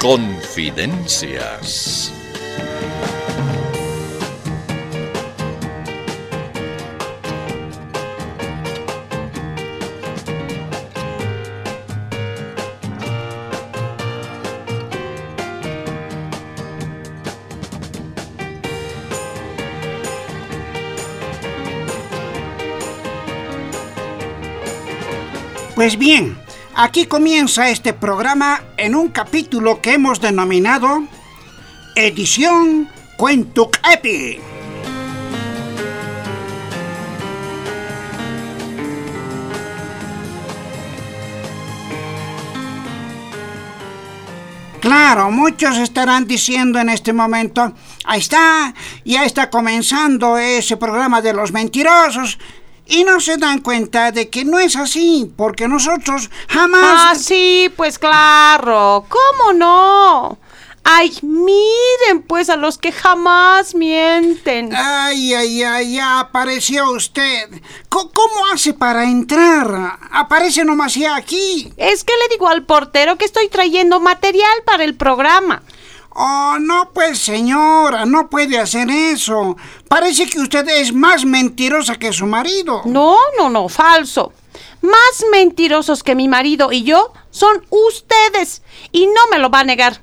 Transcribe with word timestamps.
Confidencias. 0.00 2.12
Pues 25.74 25.96
bien, 25.96 26.36
aquí 26.78 27.06
comienza 27.06 27.70
este 27.70 27.92
programa 27.92 28.62
en 28.76 28.94
un 28.94 29.08
capítulo 29.08 29.82
que 29.82 29.94
hemos 29.94 30.20
denominado 30.20 31.02
Edición 31.96 32.88
Cuentuc 33.16 33.80
Epi. 33.92 34.38
Claro, 44.80 45.32
muchos 45.32 45.78
estarán 45.78 46.28
diciendo 46.28 46.78
en 46.78 46.90
este 46.90 47.12
momento, 47.12 47.74
ahí 48.04 48.20
está, 48.20 48.72
ya 49.04 49.24
está 49.24 49.50
comenzando 49.50 50.38
ese 50.38 50.76
programa 50.76 51.20
de 51.20 51.34
los 51.34 51.50
mentirosos, 51.50 52.38
y 52.88 53.04
no 53.04 53.20
se 53.20 53.36
dan 53.36 53.60
cuenta 53.60 54.10
de 54.10 54.28
que 54.28 54.44
no 54.44 54.58
es 54.58 54.74
así, 54.74 55.30
porque 55.36 55.68
nosotros 55.68 56.30
jamás... 56.48 56.82
Ah, 56.82 57.14
sí, 57.14 57.70
pues 57.76 57.98
claro. 57.98 59.04
¿Cómo 59.08 59.52
no? 59.52 60.38
Ay, 60.90 61.12
miren 61.20 62.22
pues 62.26 62.48
a 62.48 62.56
los 62.56 62.78
que 62.78 62.92
jamás 62.92 63.74
mienten. 63.74 64.74
Ay, 64.74 65.34
ay, 65.34 65.62
ay, 65.62 65.94
ya 65.96 66.18
apareció 66.18 66.90
usted. 66.92 67.50
¿Cómo, 67.90 68.10
cómo 68.10 68.46
hace 68.54 68.72
para 68.72 69.04
entrar? 69.04 69.98
Aparece 70.10 70.64
nomás 70.64 70.94
ya 70.94 71.14
aquí. 71.14 71.70
Es 71.76 72.04
que 72.04 72.14
le 72.14 72.28
digo 72.30 72.48
al 72.48 72.64
portero 72.64 73.18
que 73.18 73.26
estoy 73.26 73.48
trayendo 73.48 74.00
material 74.00 74.62
para 74.64 74.84
el 74.84 74.94
programa. 74.94 75.62
Oh, 76.20 76.56
no, 76.58 76.90
pues 76.92 77.20
señora, 77.20 78.04
no 78.04 78.28
puede 78.28 78.58
hacer 78.58 78.90
eso. 78.90 79.56
Parece 79.86 80.26
que 80.26 80.40
usted 80.40 80.66
es 80.68 80.92
más 80.92 81.24
mentirosa 81.24 81.94
que 81.94 82.12
su 82.12 82.26
marido. 82.26 82.82
No, 82.86 83.16
no, 83.38 83.48
no, 83.48 83.68
falso. 83.68 84.32
Más 84.82 85.24
mentirosos 85.30 86.02
que 86.02 86.16
mi 86.16 86.26
marido 86.26 86.72
y 86.72 86.82
yo 86.82 87.12
son 87.30 87.64
ustedes. 87.70 88.62
Y 88.90 89.06
no 89.06 89.28
me 89.30 89.38
lo 89.38 89.48
va 89.48 89.60
a 89.60 89.64
negar. 89.64 90.00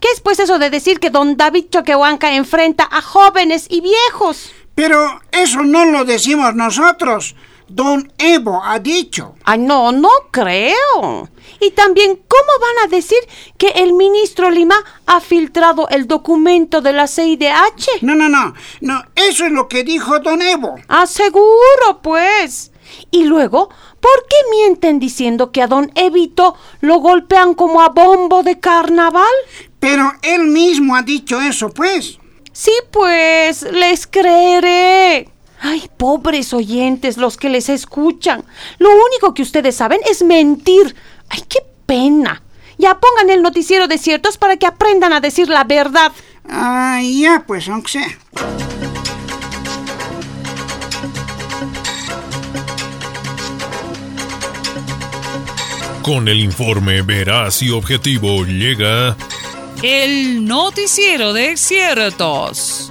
¿Qué 0.00 0.08
es 0.12 0.20
pues 0.20 0.40
eso 0.40 0.58
de 0.58 0.70
decir 0.70 0.98
que 0.98 1.10
don 1.10 1.36
David 1.36 1.66
Choquehuanca 1.70 2.34
enfrenta 2.34 2.88
a 2.90 3.00
jóvenes 3.00 3.68
y 3.70 3.80
viejos? 3.80 4.50
Pero 4.74 5.20
eso 5.30 5.62
no 5.62 5.84
lo 5.84 6.04
decimos 6.04 6.56
nosotros. 6.56 7.36
Don 7.68 8.12
Evo 8.18 8.62
ha 8.62 8.78
dicho. 8.78 9.34
Ay, 9.44 9.58
no, 9.58 9.92
no 9.92 10.10
creo. 10.30 11.28
Y 11.60 11.70
también, 11.70 12.20
¿cómo 12.28 12.52
van 12.60 12.84
a 12.84 12.88
decir 12.88 13.18
que 13.56 13.68
el 13.68 13.92
ministro 13.94 14.50
Lima 14.50 14.76
ha 15.06 15.20
filtrado 15.20 15.88
el 15.88 16.06
documento 16.06 16.82
de 16.82 16.92
la 16.92 17.06
CIDH? 17.06 18.02
No, 18.02 18.14
no, 18.14 18.28
no. 18.28 18.54
No, 18.80 19.02
eso 19.14 19.46
es 19.46 19.52
lo 19.52 19.68
que 19.68 19.84
dijo 19.84 20.18
don 20.18 20.42
Evo. 20.42 20.76
Aseguro, 20.88 22.00
pues. 22.02 22.70
Y 23.10 23.24
luego, 23.24 23.68
¿por 24.00 24.26
qué 24.28 24.36
mienten 24.50 24.98
diciendo 24.98 25.52
que 25.52 25.62
a 25.62 25.66
don 25.66 25.90
Evito 25.94 26.56
lo 26.80 26.98
golpean 26.98 27.54
como 27.54 27.80
a 27.80 27.88
bombo 27.88 28.42
de 28.42 28.60
carnaval? 28.60 29.24
Pero 29.80 30.12
él 30.22 30.44
mismo 30.44 30.94
ha 30.96 31.02
dicho 31.02 31.40
eso, 31.40 31.70
pues. 31.70 32.18
Sí, 32.52 32.72
pues, 32.90 33.62
les 33.62 34.06
creeré. 34.06 35.28
Ay, 35.66 35.88
pobres 35.96 36.52
oyentes 36.52 37.16
los 37.16 37.38
que 37.38 37.48
les 37.48 37.70
escuchan. 37.70 38.44
Lo 38.76 38.90
único 38.90 39.32
que 39.32 39.40
ustedes 39.40 39.74
saben 39.74 39.98
es 40.10 40.22
mentir. 40.22 40.94
Ay, 41.30 41.42
qué 41.48 41.60
pena. 41.86 42.42
Ya 42.76 43.00
pongan 43.00 43.30
el 43.30 43.42
noticiero 43.42 43.88
de 43.88 43.96
ciertos 43.96 44.36
para 44.36 44.58
que 44.58 44.66
aprendan 44.66 45.14
a 45.14 45.20
decir 45.20 45.48
la 45.48 45.64
verdad. 45.64 46.12
Ah, 46.46 47.00
ya, 47.02 47.44
pues, 47.46 47.66
aunque 47.70 47.92
sea. 47.92 48.18
Con 56.02 56.28
el 56.28 56.40
informe 56.40 57.00
veraz 57.00 57.62
y 57.62 57.70
objetivo 57.70 58.44
llega 58.44 59.16
El 59.82 60.44
noticiero 60.44 61.32
de 61.32 61.56
ciertos. 61.56 62.90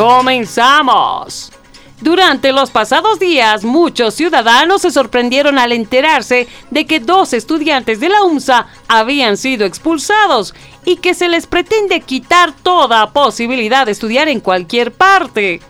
Comenzamos. 0.00 1.52
Durante 2.00 2.52
los 2.52 2.70
pasados 2.70 3.18
días, 3.18 3.64
muchos 3.64 4.14
ciudadanos 4.14 4.80
se 4.80 4.90
sorprendieron 4.90 5.58
al 5.58 5.72
enterarse 5.72 6.48
de 6.70 6.86
que 6.86 7.00
dos 7.00 7.34
estudiantes 7.34 8.00
de 8.00 8.08
la 8.08 8.22
UMSA 8.22 8.66
habían 8.88 9.36
sido 9.36 9.66
expulsados 9.66 10.54
y 10.86 10.96
que 10.96 11.12
se 11.12 11.28
les 11.28 11.46
pretende 11.46 12.00
quitar 12.00 12.54
toda 12.62 13.12
posibilidad 13.12 13.84
de 13.84 13.92
estudiar 13.92 14.28
en 14.28 14.40
cualquier 14.40 14.90
parte. 14.90 15.60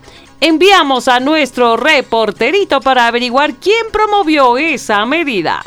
Enviamos 0.41 1.08
a 1.08 1.18
nuestro 1.18 1.76
reporterito 1.76 2.80
para 2.80 3.08
averiguar 3.08 3.54
quién 3.54 3.86
promovió 3.91 4.58
esa 4.58 5.04
medida. 5.06 5.64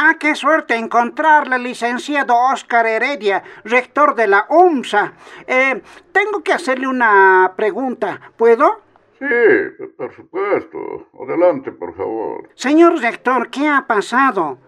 Ah, 0.00 0.14
qué 0.16 0.36
suerte 0.36 0.76
encontrarle, 0.76 1.58
licenciado 1.58 2.32
Oscar 2.52 2.86
Heredia, 2.86 3.42
rector 3.64 4.14
de 4.14 4.28
la 4.28 4.46
UMSA. 4.48 5.12
Eh, 5.44 5.82
tengo 6.12 6.40
que 6.44 6.52
hacerle 6.52 6.86
una 6.86 7.54
pregunta. 7.56 8.20
¿Puedo? 8.36 8.80
Sí, 9.18 9.26
por 9.96 10.12
supuesto. 10.14 10.78
Adelante, 11.20 11.72
por 11.72 11.96
favor. 11.96 12.48
Señor 12.54 13.00
rector, 13.00 13.50
¿qué 13.50 13.66
ha 13.66 13.88
pasado? 13.88 14.58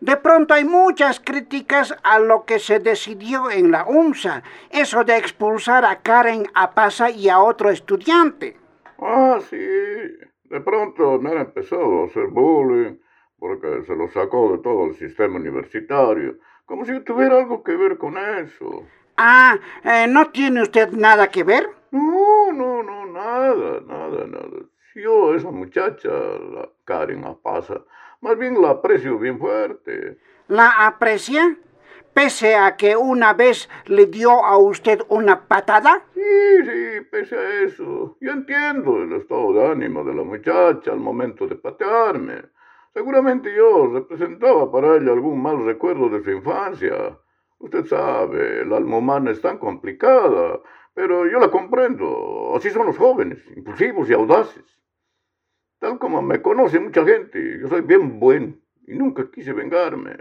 De 0.00 0.18
pronto 0.18 0.52
hay 0.52 0.66
muchas 0.66 1.18
críticas 1.18 1.96
a 2.02 2.18
lo 2.18 2.44
que 2.44 2.58
se 2.58 2.78
decidió 2.78 3.50
en 3.50 3.70
la 3.70 3.86
UMSA, 3.86 4.42
eso 4.68 5.02
de 5.02 5.16
expulsar 5.16 5.86
a 5.86 6.02
Karen 6.02 6.46
Apasa 6.52 7.08
y 7.08 7.30
a 7.30 7.38
otro 7.38 7.70
estudiante. 7.70 8.58
Ah, 8.98 9.38
sí. 9.48 9.56
De 9.56 10.60
pronto 10.60 11.18
me 11.18 11.30
han 11.30 11.38
empezado 11.38 12.02
a 12.02 12.06
hacer 12.06 12.26
bullying 12.26 12.98
porque 13.38 13.82
se 13.86 13.94
lo 13.94 14.08
sacó 14.08 14.52
de 14.52 14.58
todo 14.58 14.86
el 14.86 14.94
sistema 14.94 15.36
universitario, 15.36 16.36
como 16.66 16.84
si 16.84 16.98
tuviera 17.00 17.38
algo 17.38 17.62
que 17.62 17.76
ver 17.76 17.98
con 17.98 18.16
eso. 18.16 18.84
Ah, 19.16 19.58
eh, 19.84 20.06
¿no 20.08 20.30
tiene 20.30 20.62
usted 20.62 20.90
nada 20.92 21.28
que 21.28 21.44
ver? 21.44 21.68
No, 21.90 22.52
no, 22.52 22.82
no, 22.82 23.06
nada, 23.06 23.80
nada, 23.86 24.26
nada. 24.26 24.66
Yo, 24.94 25.34
esa 25.34 25.50
muchacha, 25.50 26.08
la 26.08 26.68
Karen 26.84 27.24
Apasa, 27.24 27.82
más 28.20 28.38
bien 28.38 28.60
la 28.62 28.70
aprecio 28.70 29.18
bien 29.18 29.38
fuerte. 29.38 30.18
¿La 30.48 30.86
aprecia? 30.86 31.56
Pese 32.12 32.54
a 32.54 32.76
que 32.76 32.96
una 32.96 33.32
vez 33.32 33.68
le 33.86 34.06
dio 34.06 34.30
a 34.30 34.56
usted 34.56 35.00
una 35.08 35.48
patada. 35.48 36.04
Sí, 36.14 36.20
sí, 36.64 37.00
pese 37.10 37.36
a 37.36 37.62
eso. 37.62 38.16
Yo 38.20 38.30
entiendo 38.30 39.02
el 39.02 39.14
estado 39.14 39.52
de 39.52 39.66
ánimo 39.66 40.04
de 40.04 40.14
la 40.14 40.22
muchacha 40.22 40.92
al 40.92 41.00
momento 41.00 41.46
de 41.48 41.56
patearme. 41.56 42.42
Seguramente 42.94 43.52
yo 43.52 43.88
representaba 43.92 44.70
para 44.70 44.96
ella 44.96 45.12
algún 45.12 45.42
mal 45.42 45.64
recuerdo 45.64 46.08
de 46.08 46.22
su 46.22 46.30
infancia. 46.30 47.18
Usted 47.58 47.86
sabe, 47.86 48.64
la 48.64 48.76
alma 48.76 48.98
humana 48.98 49.32
es 49.32 49.40
tan 49.40 49.58
complicada, 49.58 50.60
pero 50.94 51.26
yo 51.26 51.40
la 51.40 51.50
comprendo. 51.50 52.54
Así 52.54 52.70
son 52.70 52.86
los 52.86 52.96
jóvenes, 52.96 53.44
impulsivos 53.56 54.08
y 54.08 54.12
audaces. 54.12 54.80
Tal 55.80 55.98
como 55.98 56.22
me 56.22 56.40
conoce 56.40 56.78
mucha 56.78 57.04
gente, 57.04 57.58
yo 57.60 57.66
soy 57.66 57.80
bien 57.80 58.20
bueno 58.20 58.54
y 58.86 58.94
nunca 58.94 59.28
quise 59.28 59.52
vengarme. 59.52 60.16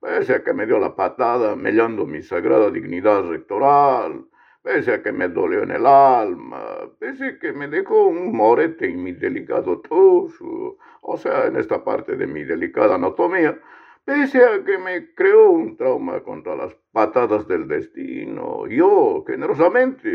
Pese 0.00 0.34
a 0.34 0.42
que 0.42 0.52
me 0.52 0.66
dio 0.66 0.80
la 0.80 0.96
patada 0.96 1.54
mellando 1.54 2.06
mi 2.06 2.22
sagrada 2.22 2.72
dignidad 2.72 3.22
rectoral, 3.22 4.26
pese 4.66 4.94
a 4.94 5.00
que 5.00 5.12
me 5.12 5.28
dolió 5.28 5.62
en 5.62 5.70
el 5.70 5.86
alma, 5.86 6.60
pese 6.98 7.24
a 7.26 7.38
que 7.38 7.52
me 7.52 7.68
dejó 7.68 8.08
un 8.08 8.36
morete 8.36 8.86
en 8.86 9.00
mi 9.00 9.12
delicado 9.12 9.78
torso, 9.78 10.76
o 11.02 11.16
sea, 11.16 11.46
en 11.46 11.54
esta 11.54 11.84
parte 11.84 12.16
de 12.16 12.26
mi 12.26 12.42
delicada 12.42 12.96
anatomía, 12.96 13.56
pese 14.04 14.44
a 14.44 14.64
que 14.64 14.76
me 14.78 15.14
creó 15.14 15.50
un 15.50 15.76
trauma 15.76 16.18
contra 16.24 16.56
las 16.56 16.74
patadas 16.90 17.46
del 17.46 17.68
destino, 17.68 18.66
yo 18.66 19.22
generosamente 19.24 20.08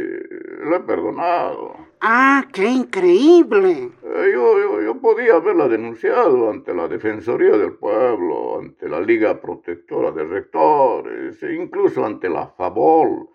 lo 0.65 0.75
he 0.75 0.79
perdonado. 0.81 1.73
Ah, 2.01 2.43
qué 2.51 2.65
increíble. 2.65 3.91
Eh, 4.03 4.31
Yo, 4.33 4.59
yo, 4.59 4.81
yo 4.81 4.99
podía 4.99 5.35
haberla 5.35 5.69
denunciado 5.69 6.49
ante 6.49 6.73
la 6.73 6.89
Defensoría 6.89 7.57
del 7.57 7.75
Pueblo, 7.75 8.59
ante 8.59 8.89
la 8.89 8.99
Liga 8.99 9.39
Protectora 9.39 10.11
de 10.11 10.25
Rectores, 10.25 11.41
e 11.41 11.53
incluso 11.53 12.05
ante 12.05 12.27
la 12.27 12.47
FABOL, 12.47 13.29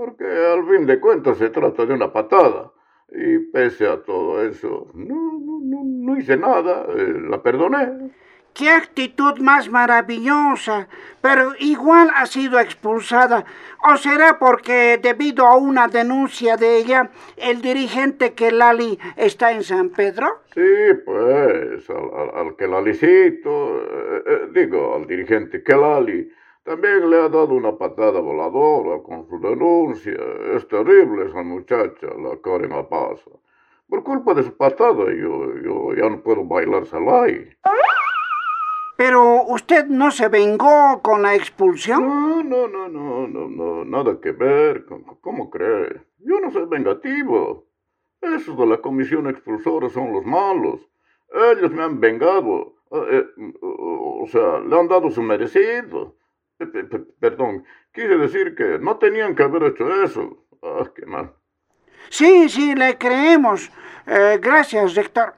porque 0.00 0.24
al 0.24 0.66
fin 0.66 0.86
de 0.86 0.98
cuentas 0.98 1.36
se 1.36 1.50
trata 1.50 1.84
de 1.84 1.92
una 1.92 2.10
patada. 2.10 2.72
Y 3.12 3.38
pese 3.52 3.86
a 3.86 4.02
todo 4.02 4.42
eso, 4.42 4.86
no, 4.94 5.14
no, 5.14 5.60
no, 5.62 5.82
no 5.84 6.18
hice 6.18 6.38
nada, 6.38 6.86
eh, 6.96 7.20
la 7.28 7.42
perdoné. 7.42 8.10
Qué 8.54 8.70
actitud 8.70 9.38
más 9.40 9.68
maravillosa, 9.68 10.88
pero 11.20 11.52
igual 11.58 12.10
ha 12.14 12.24
sido 12.26 12.58
expulsada. 12.58 13.44
¿O 13.84 13.96
será 13.96 14.38
porque 14.38 14.98
debido 15.02 15.46
a 15.46 15.56
una 15.56 15.86
denuncia 15.86 16.56
de 16.56 16.78
ella, 16.78 17.10
el 17.36 17.60
dirigente 17.60 18.32
Kelali 18.32 18.98
está 19.16 19.52
en 19.52 19.62
San 19.62 19.90
Pedro? 19.90 20.42
Sí, 20.54 20.94
pues, 21.04 21.90
al, 21.90 22.46
al, 22.46 22.56
que 22.56 22.66
Lalicito, 22.66 23.82
eh, 23.82 24.22
eh, 24.26 24.48
digo, 24.54 24.94
al 24.94 25.06
dirigente 25.06 25.62
Kelali, 25.62 26.30
también 26.62 27.08
le 27.10 27.16
ha 27.16 27.28
dado 27.28 27.54
una 27.54 27.76
patada 27.76 28.20
voladora 28.20 29.02
con 29.02 29.26
su 29.28 29.40
denuncia. 29.40 30.18
Es 30.54 30.68
terrible 30.68 31.26
esa 31.26 31.42
muchacha, 31.42 32.06
la 32.18 32.36
Karen 32.42 32.72
Alpaza. 32.72 33.30
Por 33.88 34.04
culpa 34.04 34.34
de 34.34 34.44
su 34.44 34.56
patada, 34.56 35.06
yo, 35.06 35.56
yo 35.64 35.94
ya 35.94 36.08
no 36.08 36.22
puedo 36.22 36.44
bailar 36.44 36.86
salai. 36.86 37.56
Pero 38.96 39.44
usted 39.48 39.86
no 39.86 40.10
se 40.10 40.28
vengó 40.28 41.00
con 41.02 41.22
la 41.22 41.34
expulsión. 41.34 42.02
No, 42.06 42.42
no, 42.42 42.68
no, 42.68 42.88
no, 42.88 43.26
no, 43.26 43.48
no, 43.48 43.84
nada 43.84 44.20
que 44.20 44.32
ver. 44.32 44.84
¿Cómo 45.22 45.48
cree? 45.48 46.02
Yo 46.18 46.38
no 46.40 46.50
soy 46.50 46.66
vengativo. 46.66 47.66
Esos 48.20 48.58
de 48.58 48.66
la 48.66 48.76
comisión 48.78 49.26
expulsora 49.28 49.88
son 49.88 50.12
los 50.12 50.26
malos. 50.26 50.86
Ellos 51.32 51.72
me 51.72 51.82
han 51.82 51.98
vengado. 51.98 52.74
Eh, 52.92 53.24
eh, 53.38 53.52
o 53.62 54.26
sea, 54.28 54.60
le 54.60 54.78
han 54.78 54.88
dado 54.88 55.10
su 55.10 55.22
merecido. 55.22 56.16
Perdón, 57.20 57.64
quise 57.92 58.16
decir 58.16 58.54
que 58.54 58.78
no 58.78 58.98
tenían 58.98 59.34
que 59.34 59.42
haber 59.42 59.64
hecho 59.64 60.02
eso. 60.02 60.44
Ah, 60.62 60.90
qué 60.94 61.06
mal. 61.06 61.32
Sí, 62.10 62.48
sí, 62.48 62.74
le 62.74 62.98
creemos. 62.98 63.70
Eh, 64.06 64.38
gracias, 64.42 64.94
rector. 64.94 65.34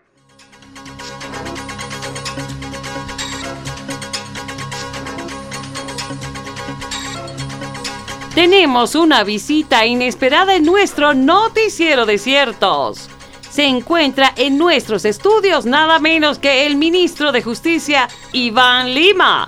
Tenemos 8.34 8.94
una 8.94 9.24
visita 9.24 9.84
inesperada 9.84 10.56
en 10.56 10.64
nuestro 10.64 11.12
noticiero 11.12 12.06
de 12.06 12.16
ciertos. 12.16 13.10
Se 13.50 13.64
encuentra 13.64 14.32
en 14.36 14.56
nuestros 14.56 15.04
estudios 15.04 15.66
nada 15.66 15.98
menos 15.98 16.38
que 16.38 16.64
el 16.64 16.76
ministro 16.76 17.30
de 17.30 17.42
Justicia, 17.42 18.08
Iván 18.32 18.94
Lima. 18.94 19.46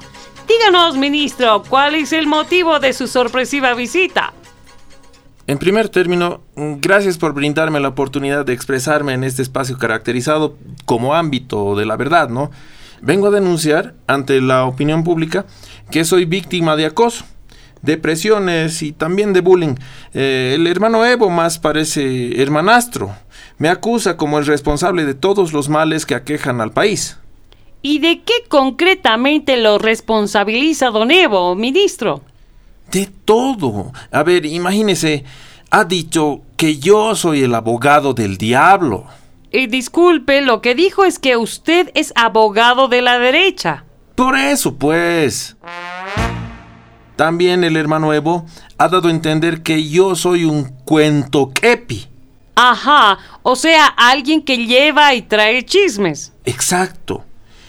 Díganos, 0.59 0.97
ministro, 0.97 1.65
¿cuál 1.69 1.97
es 1.97 2.13
el 2.13 2.29
motivo 2.29 2.79
de 2.79 2.93
su 2.93 3.09
sorpresiva 3.09 3.75
visita? 3.75 4.33
En 5.49 5.59
primer 5.59 5.89
término, 5.89 6.43
gracias 6.55 7.19
por 7.19 7.35
brindarme 7.35 7.81
la 7.81 7.89
oportunidad 7.89 8.45
de 8.45 8.53
expresarme 8.53 9.15
en 9.15 9.25
este 9.25 9.43
espacio 9.43 9.77
caracterizado 9.79 10.57
como 10.85 11.15
ámbito 11.15 11.75
de 11.75 11.87
la 11.87 11.97
verdad, 11.97 12.29
¿no? 12.29 12.53
Vengo 13.03 13.29
a 13.29 13.31
denunciar 13.31 13.95
ante 14.07 14.41
la 14.41 14.65
opinión 14.65 15.03
pública 15.03 15.45
que 15.91 16.05
soy 16.05 16.25
víctima 16.25 16.77
de 16.77 16.87
acoso 16.87 17.25
depresiones 17.83 18.81
y 18.83 18.93
también 18.93 19.35
de 19.35 19.43
bullying. 19.43 19.75
Eh, 20.15 20.53
el 20.55 20.67
hermano 20.67 21.05
Evo 21.05 21.29
más 21.29 21.59
parece 21.59 22.41
hermanastro. 22.41 23.15
Me 23.59 23.69
acusa 23.69 24.17
como 24.17 24.39
el 24.39 24.47
responsable 24.47 25.05
de 25.05 25.13
todos 25.15 25.53
los 25.53 25.69
males 25.69 26.07
que 26.07 26.15
aquejan 26.15 26.63
al 26.63 26.73
país. 26.73 27.19
¿Y 27.87 27.99
de 27.99 28.23
qué 28.23 28.33
concretamente 28.49 29.59
lo 29.59 29.77
responsabiliza 29.77 30.89
don 30.89 31.11
Evo, 31.11 31.55
ministro? 31.55 32.23
De 32.91 33.11
todo. 33.27 33.93
A 34.11 34.23
ver, 34.23 34.47
imagínese, 34.47 35.25
ha 35.69 35.85
dicho 35.85 36.41
que 36.57 36.79
yo 36.79 37.15
soy 37.15 37.43
el 37.43 37.55
abogado 37.55 38.15
del 38.15 38.39
diablo. 38.39 39.05
Y 39.53 39.67
disculpe, 39.67 40.41
lo 40.41 40.63
que 40.63 40.75
dijo 40.75 41.05
es 41.05 41.19
que 41.19 41.37
usted 41.37 41.91
es 41.95 42.15
abogado 42.17 42.89
de 42.89 43.03
la 43.03 43.19
derecha. 43.19 43.85
Por 44.15 44.39
eso, 44.39 44.77
pues. 44.77 45.55
También 47.17 47.65
el 47.65 47.77
hermano 47.77 48.15
Evo 48.15 48.47
ha 48.79 48.89
dado 48.89 49.09
a 49.09 49.11
entender 49.11 49.63
que 49.63 49.87
yo 49.91 50.17
soy 50.17 50.47
un 50.47 50.71
cuento 50.87 51.53
kepi. 51.53 52.07
Ajá, 52.55 53.19
o 53.43 53.55
sea, 53.57 53.89
alguien 53.89 54.41
que 54.41 54.57
lleva 54.65 55.13
y 55.13 55.21
trae 55.21 55.67
chismes. 55.67 56.33
Exacto. 56.47 57.23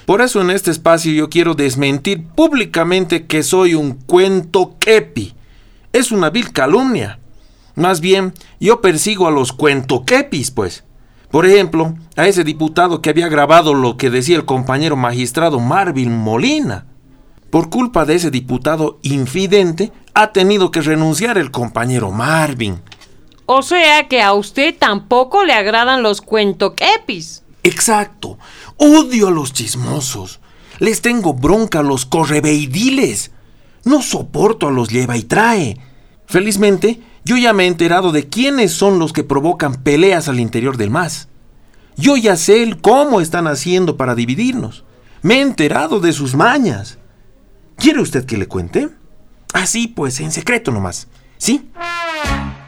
Por 0.06 0.22
eso 0.22 0.42
en 0.42 0.52
este 0.52 0.72
espacio 0.72 1.12
yo 1.12 1.30
quiero 1.30 1.56
desmentir 1.56 2.24
públicamente 2.28 3.26
que 3.26 3.42
soy 3.42 3.74
un 3.74 3.94
cuento 3.94 4.76
kepi. 4.80 5.34
Es 5.94 6.12
una 6.12 6.30
vil 6.30 6.52
calumnia. 6.52 7.20
Más 7.76 8.02
bien, 8.02 8.34
yo 8.60 8.82
persigo 8.82 9.28
a 9.28 9.32
los 9.32 9.52
cuentoquepis, 9.52 10.52
pues. 10.52 10.84
Por 11.32 11.46
ejemplo, 11.46 11.96
a 12.16 12.28
ese 12.28 12.44
diputado 12.44 13.02
que 13.02 13.10
había 13.10 13.28
grabado 13.28 13.74
lo 13.74 13.98
que 13.98 14.10
decía 14.10 14.38
el 14.38 14.46
compañero 14.46 14.96
magistrado 14.96 15.60
Marvin 15.60 16.16
Molina. 16.16 16.86
Por 17.50 17.70
culpa 17.70 18.06
de 18.06 18.16
ese 18.16 18.32
diputado 18.32 19.00
infidente, 19.02 19.92
ha 20.14 20.32
tenido 20.32 20.72
que 20.72 20.82
renunciar 20.82 21.38
el 21.38 21.52
compañero 21.52 22.12
Marvin. 22.12 22.80
O 23.48 23.62
sea 23.62 24.08
que 24.08 24.22
a 24.22 24.34
usted 24.34 24.76
tampoco 24.78 25.44
le 25.44 25.54
agradan 25.54 26.04
los 26.04 26.22
cuentoquepis. 26.22 27.45
Exacto. 27.66 28.38
Odio 28.78 29.28
a 29.28 29.32
los 29.32 29.52
chismosos. 29.52 30.40
Les 30.78 31.02
tengo 31.02 31.34
bronca 31.34 31.80
a 31.80 31.84
los 31.84 32.06
correveidiles. 32.06 33.32
No 33.86 34.04
soporto 34.04 34.68
a 34.68 34.72
los 34.72 34.90
lleva 34.90 35.18
y 35.18 35.24
trae. 35.24 35.80
Felizmente, 36.28 37.02
yo 37.24 37.38
ya 37.38 37.54
me 37.54 37.64
he 37.64 37.68
enterado 37.68 38.12
de 38.12 38.30
quiénes 38.30 38.72
son 38.72 39.00
los 39.00 39.14
que 39.14 39.24
provocan 39.24 39.82
peleas 39.82 40.28
al 40.28 40.40
interior 40.40 40.78
del 40.78 40.92
MAS. 40.92 41.28
Yo 41.98 42.18
ya 42.18 42.36
sé 42.36 42.62
el 42.62 42.82
cómo 42.82 43.20
están 43.20 43.48
haciendo 43.48 43.98
para 43.98 44.14
dividirnos. 44.14 44.84
Me 45.24 45.38
he 45.38 45.42
enterado 45.42 46.00
de 46.00 46.14
sus 46.14 46.36
mañas. 46.36 47.00
¿Quiere 47.78 48.00
usted 48.00 48.26
que 48.26 48.38
le 48.38 48.48
cuente? 48.48 48.90
Ah, 49.54 49.66
sí, 49.66 49.88
pues 49.88 50.20
en 50.20 50.32
secreto 50.32 50.72
nomás. 50.72 51.08
¿Sí? 51.38 51.72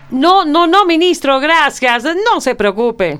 No, 0.09 0.43
no, 0.43 0.65
no, 0.65 0.85
ministro, 0.87 1.39
gracias. 1.39 2.03
No 2.03 2.41
se 2.41 2.55
preocupe. 2.55 3.19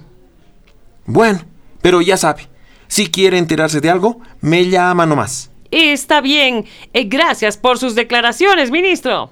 Bueno, 1.05 1.41
pero 1.87 2.01
ya 2.01 2.17
sabe, 2.17 2.49
si 2.89 3.09
quiere 3.09 3.37
enterarse 3.37 3.79
de 3.79 3.89
algo, 3.89 4.19
me 4.41 4.67
llama 4.67 5.05
nomás. 5.05 5.51
Está 5.71 6.19
bien. 6.19 6.65
Eh, 6.91 7.05
gracias 7.05 7.55
por 7.55 7.77
sus 7.77 7.95
declaraciones, 7.95 8.71
ministro. 8.71 9.31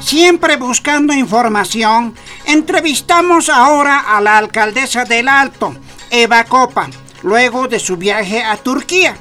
Siempre 0.00 0.56
buscando 0.56 1.12
información, 1.12 2.14
entrevistamos 2.46 3.50
ahora 3.50 3.98
a 3.98 4.22
la 4.22 4.38
alcaldesa 4.38 5.04
del 5.04 5.28
Alto, 5.28 5.76
Eva 6.10 6.42
Copa, 6.44 6.88
luego 7.22 7.68
de 7.68 7.78
su 7.78 7.98
viaje 7.98 8.42
a 8.42 8.56
Turquía. 8.56 9.14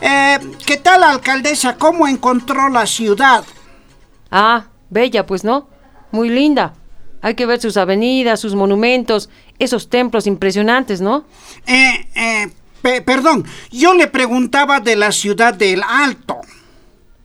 Eh, 0.00 0.38
¿Qué 0.64 0.76
tal, 0.76 1.02
alcaldesa? 1.02 1.74
¿Cómo 1.76 2.06
encontró 2.06 2.68
la 2.68 2.86
ciudad? 2.86 3.44
Ah, 4.36 4.66
bella, 4.90 5.26
pues 5.26 5.44
no. 5.44 5.68
Muy 6.10 6.28
linda. 6.28 6.74
Hay 7.22 7.36
que 7.36 7.46
ver 7.46 7.60
sus 7.60 7.76
avenidas, 7.76 8.40
sus 8.40 8.56
monumentos, 8.56 9.30
esos 9.60 9.88
templos 9.88 10.26
impresionantes, 10.26 11.00
¿no? 11.00 11.24
Eh, 11.66 12.08
eh, 12.16 13.00
perdón, 13.02 13.44
yo 13.70 13.94
le 13.94 14.08
preguntaba 14.08 14.80
de 14.80 14.96
la 14.96 15.12
ciudad 15.12 15.54
del 15.54 15.84
Alto. 15.84 16.40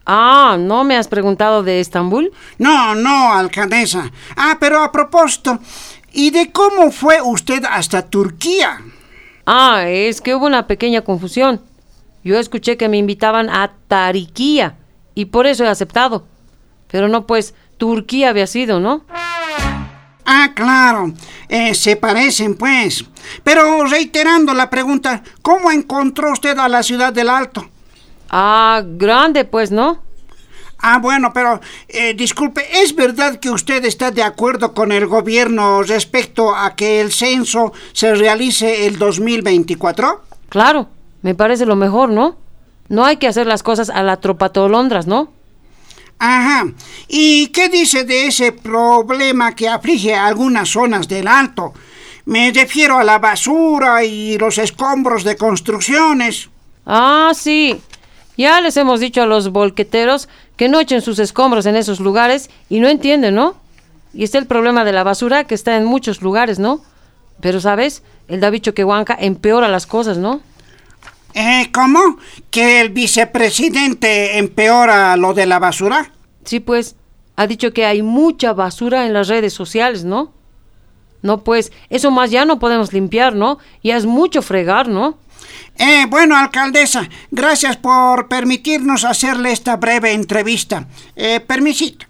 Ah, 0.06 0.56
¿no 0.60 0.84
me 0.84 0.98
has 0.98 1.08
preguntado 1.08 1.64
de 1.64 1.80
Estambul? 1.80 2.32
No, 2.60 2.94
no, 2.94 3.34
alcaldesa. 3.34 4.12
Ah, 4.38 4.58
pero 4.60 4.84
a 4.84 4.92
propósito, 4.92 5.58
¿y 6.14 6.30
de 6.30 6.52
cómo 6.52 6.92
fue 6.92 7.22
usted 7.24 7.66
hasta 7.66 8.08
Turquía? 8.08 8.82
Ah, 9.48 9.86
es 9.88 10.22
que 10.22 10.36
hubo 10.36 10.46
una 10.46 10.68
pequeña 10.68 11.02
confusión. 11.02 11.60
Yo 12.24 12.38
escuché 12.38 12.78
que 12.78 12.88
me 12.88 12.98
invitaban 12.98 13.50
a 13.50 13.72
Tariquía 13.88 14.76
y 15.16 15.26
por 15.26 15.48
eso 15.48 15.64
he 15.64 15.68
aceptado. 15.68 16.26
Pero 16.92 17.08
no, 17.08 17.26
pues, 17.26 17.54
Turquía 17.78 18.30
había 18.30 18.48
sido, 18.48 18.80
¿no? 18.80 19.04
Ah, 20.26 20.52
claro. 20.54 21.14
Eh, 21.48 21.74
se 21.74 21.96
parecen, 21.96 22.56
pues. 22.56 23.06
Pero 23.44 23.86
reiterando 23.86 24.54
la 24.54 24.70
pregunta, 24.70 25.24
¿cómo 25.42 25.72
encontró 25.72 26.32
usted 26.32 26.58
a 26.58 26.70
la 26.70 26.84
ciudad 26.84 27.12
del 27.14 27.30
Alto? 27.30 27.68
Ah, 28.30 28.84
grande, 28.86 29.46
pues, 29.46 29.72
¿no? 29.72 30.04
Ah, 30.82 31.00
bueno, 31.00 31.34
pero 31.34 31.60
eh, 31.90 32.14
disculpe, 32.14 32.64
¿es 32.82 32.96
verdad 32.96 33.40
que 33.40 33.50
usted 33.50 33.84
está 33.84 34.12
de 34.12 34.24
acuerdo 34.24 34.74
con 34.74 34.92
el 34.92 35.08
gobierno 35.08 35.84
respecto 35.84 36.56
a 36.56 36.76
que 36.76 37.02
el 37.02 37.12
censo 37.12 37.74
se 37.92 38.16
realice 38.16 38.88
el 38.88 38.98
2024? 38.98 40.22
Claro, 40.48 40.88
me 41.22 41.36
parece 41.36 41.66
lo 41.66 41.76
mejor, 41.76 42.10
¿no? 42.10 42.38
No 42.88 43.04
hay 43.04 43.18
que 43.18 43.28
hacer 43.28 43.46
las 43.46 43.62
cosas 43.62 43.90
a 43.90 44.04
la 44.04 44.18
tropatolondras, 44.18 45.06
¿no? 45.06 45.32
Ajá. 46.20 46.68
¿Y 47.08 47.48
qué 47.48 47.70
dice 47.70 48.04
de 48.04 48.28
ese 48.28 48.52
problema 48.52 49.56
que 49.56 49.70
aflige 49.70 50.14
a 50.14 50.28
algunas 50.28 50.70
zonas 50.70 51.08
del 51.08 51.28
Alto? 51.28 51.74
Me 52.26 52.52
refiero 52.52 53.00
a 53.00 53.04
la 53.04 53.18
basura 53.18 54.04
y 54.04 54.38
los 54.38 54.58
escombros 54.58 55.24
de 55.24 55.38
construcciones. 55.38 56.50
Ah, 56.86 57.32
sí. 57.34 57.82
Ya 58.38 58.62
les 58.62 58.78
hemos 58.78 59.00
dicho 59.00 59.22
a 59.22 59.26
los 59.26 59.50
bolqueteros 59.50 60.30
que 60.58 60.70
no 60.70 60.80
echen 60.80 61.02
sus 61.02 61.20
escombros 61.20 61.66
en 61.66 61.76
esos 61.76 62.00
lugares 62.00 62.50
y 62.70 62.80
no 62.80 62.88
entienden, 62.88 63.36
¿no? 63.36 63.56
Y 64.14 64.24
está 64.24 64.38
el 64.38 64.46
problema 64.46 64.84
de 64.84 64.92
la 64.92 65.04
basura 65.04 65.46
que 65.46 65.56
está 65.56 65.78
en 65.78 65.86
muchos 65.86 66.22
lugares, 66.22 66.60
¿no? 66.60 66.82
Pero, 67.42 67.62
¿sabes? 67.62 68.04
El 68.28 68.42
Davicho 68.42 68.74
que 68.74 68.84
Huanca 68.84 69.18
empeora 69.20 69.68
las 69.70 69.88
cosas, 69.88 70.18
¿no? 70.18 70.42
Eh, 71.34 71.70
¿Cómo? 71.72 72.18
¿Que 72.52 72.82
el 72.82 72.90
vicepresidente 72.90 74.38
empeora 74.38 75.16
lo 75.16 75.34
de 75.34 75.46
la 75.46 75.60
basura? 75.60 76.12
Sí, 76.44 76.60
pues, 76.60 76.96
ha 77.36 77.48
dicho 77.48 77.72
que 77.72 77.86
hay 77.86 78.02
mucha 78.02 78.54
basura 78.54 79.06
en 79.06 79.14
las 79.14 79.28
redes 79.28 79.54
sociales, 79.54 80.04
¿no? 80.04 80.34
No, 81.22 81.44
pues, 81.44 81.72
eso 81.90 82.12
más 82.12 82.32
ya 82.32 82.46
no 82.46 82.60
podemos 82.60 82.94
limpiar, 82.94 83.36
¿no? 83.36 83.60
Ya 83.84 83.98
es 83.98 84.06
mucho 84.06 84.42
fregar, 84.42 84.88
¿no? 84.88 85.18
Eh, 85.78 86.06
bueno, 86.10 86.36
alcaldesa, 86.36 87.08
gracias 87.32 87.78
por 87.78 88.28
permitirnos 88.28 89.06
hacerle 89.06 89.52
esta 89.52 89.78
breve 89.78 90.12
entrevista. 90.12 90.88
Eh, 91.16 91.40
permisito. 91.40 92.06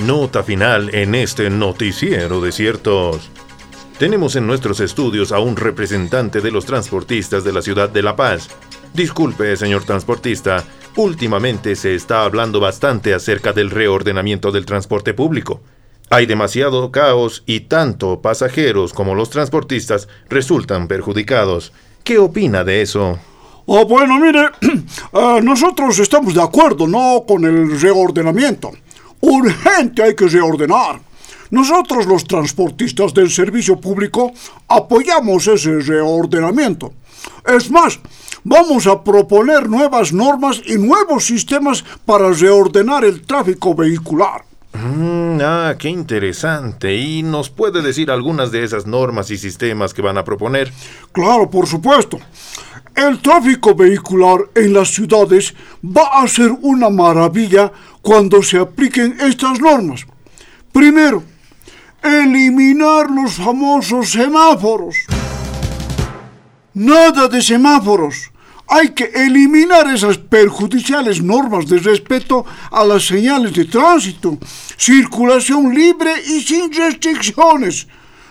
Nota 0.00 0.42
final 0.42 0.94
en 0.94 1.14
este 1.14 1.50
noticiero 1.50 2.40
de 2.40 2.52
ciertos. 2.52 3.30
Tenemos 3.98 4.34
en 4.34 4.46
nuestros 4.46 4.80
estudios 4.80 5.30
a 5.30 5.40
un 5.40 5.56
representante 5.56 6.40
de 6.40 6.50
los 6.50 6.64
transportistas 6.64 7.44
de 7.44 7.52
la 7.52 7.60
ciudad 7.60 7.90
de 7.90 8.02
La 8.02 8.16
Paz. 8.16 8.48
Disculpe, 8.94 9.54
señor 9.58 9.84
transportista, 9.84 10.64
últimamente 10.96 11.76
se 11.76 11.94
está 11.94 12.24
hablando 12.24 12.60
bastante 12.60 13.12
acerca 13.12 13.52
del 13.52 13.68
reordenamiento 13.68 14.50
del 14.50 14.64
transporte 14.64 15.12
público. 15.12 15.60
Hay 16.08 16.24
demasiado 16.24 16.90
caos 16.90 17.42
y 17.44 17.60
tanto 17.60 18.22
pasajeros 18.22 18.94
como 18.94 19.14
los 19.14 19.28
transportistas 19.28 20.08
resultan 20.30 20.88
perjudicados. 20.88 21.74
¿Qué 22.04 22.16
opina 22.16 22.64
de 22.64 22.80
eso? 22.80 23.18
Ah, 23.68 23.84
bueno, 23.86 24.18
mire, 24.18 24.46
eh, 24.62 25.40
nosotros 25.42 25.98
estamos 25.98 26.32
de 26.32 26.42
acuerdo, 26.42 26.88
¿no? 26.88 27.22
Con 27.28 27.44
el 27.44 27.78
reordenamiento. 27.78 28.72
Urgente 29.20 30.02
hay 30.02 30.14
que 30.14 30.28
reordenar. 30.28 31.00
Nosotros 31.50 32.06
los 32.06 32.24
transportistas 32.24 33.12
del 33.12 33.30
servicio 33.30 33.80
público 33.80 34.32
apoyamos 34.68 35.46
ese 35.48 35.80
reordenamiento. 35.80 36.92
Es 37.46 37.70
más, 37.70 37.98
vamos 38.44 38.86
a 38.86 39.02
proponer 39.02 39.68
nuevas 39.68 40.12
normas 40.12 40.62
y 40.64 40.78
nuevos 40.78 41.24
sistemas 41.24 41.84
para 42.06 42.30
reordenar 42.30 43.04
el 43.04 43.22
tráfico 43.22 43.74
vehicular. 43.74 44.44
Mm, 44.72 45.40
ah, 45.42 45.74
qué 45.78 45.88
interesante. 45.88 46.94
¿Y 46.96 47.22
nos 47.24 47.50
puede 47.50 47.82
decir 47.82 48.10
algunas 48.10 48.52
de 48.52 48.62
esas 48.62 48.86
normas 48.86 49.30
y 49.30 49.36
sistemas 49.36 49.92
que 49.92 50.02
van 50.02 50.18
a 50.18 50.24
proponer? 50.24 50.72
Claro, 51.12 51.50
por 51.50 51.66
supuesto. 51.66 52.18
El 53.00 53.18
tráfico 53.20 53.74
vehicular 53.74 54.50
en 54.54 54.74
las 54.74 54.92
ciudades 54.92 55.54
va 55.82 56.20
a 56.22 56.28
ser 56.28 56.50
una 56.60 56.90
maravilla 56.90 57.72
cuando 58.02 58.42
se 58.42 58.58
apliquen 58.58 59.16
estas 59.18 59.58
normas. 59.58 60.04
Primero, 60.70 61.24
eliminar 62.02 63.10
los 63.10 63.32
famosos 63.36 64.10
semáforos. 64.10 64.96
Nada 66.74 67.26
de 67.28 67.40
semáforos. 67.40 68.30
Hay 68.68 68.90
que 68.90 69.04
eliminar 69.04 69.86
esas 69.94 70.18
perjudiciales 70.18 71.22
normas 71.22 71.66
de 71.68 71.78
respeto 71.78 72.44
a 72.70 72.84
las 72.84 73.06
señales 73.06 73.54
de 73.54 73.64
tránsito, 73.64 74.36
circulación 74.76 75.74
libre 75.74 76.12
y 76.26 76.42
sin 76.42 76.70
restricciones 76.70 77.88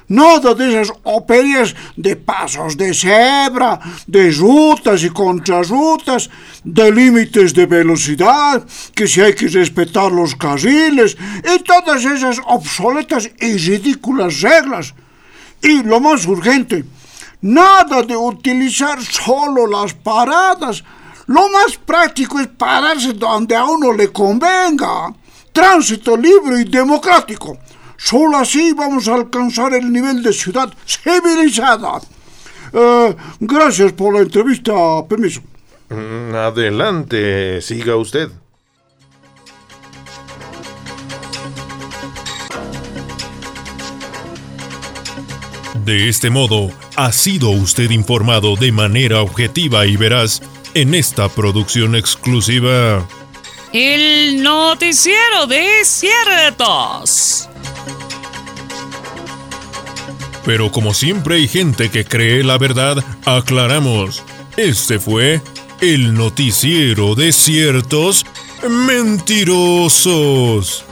Nada 0.09 0.55
de 0.55 0.81
esas 0.81 0.91
operías 1.03 1.75
de 1.95 2.15
pasos 2.15 2.75
de 2.75 2.95
cebra, 2.95 3.79
de 4.07 4.31
rutas 4.31 5.03
y 5.03 5.09
contrarrutas, 5.11 6.31
de 6.63 6.91
límites 6.91 7.53
de 7.53 7.67
velocidad, 7.67 8.65
que 8.95 9.07
si 9.07 9.21
hay 9.21 9.35
que 9.35 9.47
respetar 9.47 10.11
los 10.11 10.35
carriles 10.35 11.15
y 11.43 11.59
todas 11.59 12.03
esas 12.03 12.41
obsoletas 12.47 13.29
y 13.39 13.57
ridículas 13.57 14.41
reglas. 14.41 14.95
Y 15.61 15.83
lo 15.83 15.99
más 15.99 16.25
urgente, 16.25 16.85
nada 17.41 18.01
de 18.01 18.17
utilizar 18.17 18.99
solo 19.03 19.67
las 19.67 19.93
paradas. 19.93 20.83
Lo 21.27 21.49
más 21.49 21.77
práctico 21.77 22.39
es 22.39 22.47
pararse 22.47 23.13
donde 23.13 23.55
a 23.55 23.63
uno 23.63 23.93
le 23.93 24.11
convenga. 24.11 25.13
Tránsito 25.53 26.17
libre 26.17 26.61
y 26.61 26.63
democrático. 26.63 27.59
Solo 28.01 28.37
así 28.37 28.71
vamos 28.73 29.09
a 29.09 29.15
alcanzar 29.15 29.73
el 29.73 29.91
nivel 29.91 30.23
de 30.23 30.31
ciudad 30.31 30.73
civilizada. 30.87 31.99
Eh, 32.71 33.15
gracias 33.41 33.91
por 33.91 34.13
la 34.15 34.21
entrevista. 34.21 34.73
Permiso. 35.07 35.41
Mm, 35.89 36.33
adelante, 36.33 37.61
siga 37.61 37.97
usted. 37.97 38.29
De 45.83 46.07
este 46.07 46.29
modo, 46.29 46.71
ha 46.95 47.11
sido 47.11 47.49
usted 47.49 47.89
informado 47.89 48.55
de 48.55 48.71
manera 48.71 49.21
objetiva 49.21 49.85
y 49.85 49.97
veraz 49.97 50.41
en 50.73 50.93
esta 50.93 51.27
producción 51.27 51.95
exclusiva. 51.95 53.05
El 53.73 54.41
noticiero 54.41 55.47
de 55.47 55.83
ciertos. 55.83 57.49
Pero 60.45 60.71
como 60.71 60.93
siempre 60.93 61.35
hay 61.35 61.47
gente 61.47 61.89
que 61.89 62.05
cree 62.05 62.43
la 62.43 62.57
verdad, 62.57 63.03
aclaramos. 63.25 64.23
Este 64.57 64.99
fue 64.99 65.41
el 65.81 66.13
noticiero 66.13 67.15
de 67.15 67.31
ciertos 67.31 68.25
mentirosos. 68.87 70.85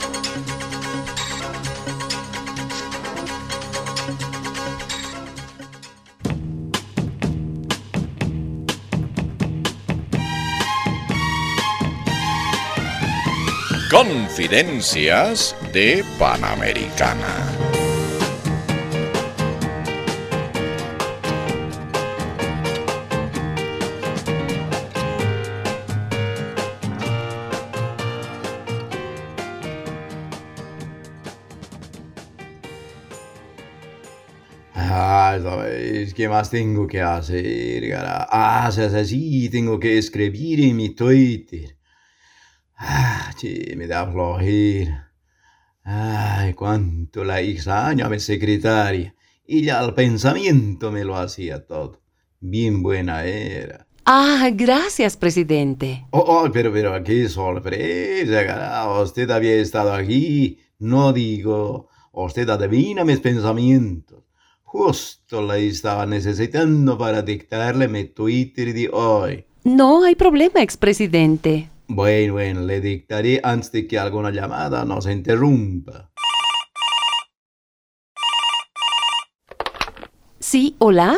Confidencias 13.90 15.56
de 15.72 16.04
Panamericana. 16.18 17.67
¿Qué 36.18 36.28
más 36.28 36.50
tengo 36.50 36.88
que 36.88 37.00
hacer? 37.00 37.94
Ah, 37.94 38.72
sí, 38.72 39.48
tengo 39.50 39.78
que 39.78 39.98
escribir 39.98 40.60
en 40.62 40.74
mi 40.74 40.88
Twitter. 40.92 41.76
Ah, 42.76 43.30
che, 43.38 43.76
me 43.76 43.86
da 43.86 44.04
flojera. 44.10 45.12
Ay, 45.84 46.54
cuánto 46.54 47.22
la 47.22 47.40
extraño 47.40 48.04
a 48.04 48.08
mi 48.08 48.18
secretaria. 48.18 49.14
Y 49.46 49.62
ya 49.62 49.80
el 49.80 49.94
pensamiento 49.94 50.90
me 50.90 51.04
lo 51.04 51.16
hacía 51.16 51.64
todo. 51.64 52.02
Bien 52.40 52.82
buena 52.82 53.24
era. 53.24 53.86
Ah, 54.04 54.50
gracias, 54.52 55.16
presidente. 55.16 56.04
Oh, 56.10 56.18
oh 56.18 56.50
pero, 56.52 56.72
pero, 56.72 57.00
qué 57.04 57.28
sorpresa, 57.28 58.88
Usted 59.00 59.30
había 59.30 59.54
estado 59.54 59.92
aquí. 59.92 60.58
No 60.80 61.12
digo, 61.12 61.88
usted 62.10 62.48
adivina 62.50 63.04
mis 63.04 63.20
pensamientos. 63.20 64.27
Justo 64.70 65.40
la 65.40 65.56
estaba 65.56 66.04
necesitando 66.04 66.98
para 66.98 67.22
dictarle 67.22 67.88
mi 67.88 68.04
Twitter 68.04 68.74
de 68.74 68.90
hoy. 68.92 69.46
No 69.64 70.04
hay 70.04 70.14
problema, 70.14 70.60
expresidente. 70.60 71.70
Bueno, 71.86 72.34
bueno, 72.34 72.60
le 72.60 72.82
dictaré 72.82 73.40
antes 73.42 73.72
de 73.72 73.86
que 73.86 73.98
alguna 73.98 74.30
llamada 74.30 74.84
nos 74.84 75.06
interrumpa. 75.06 76.10
Sí, 80.38 80.76
hola. 80.76 81.16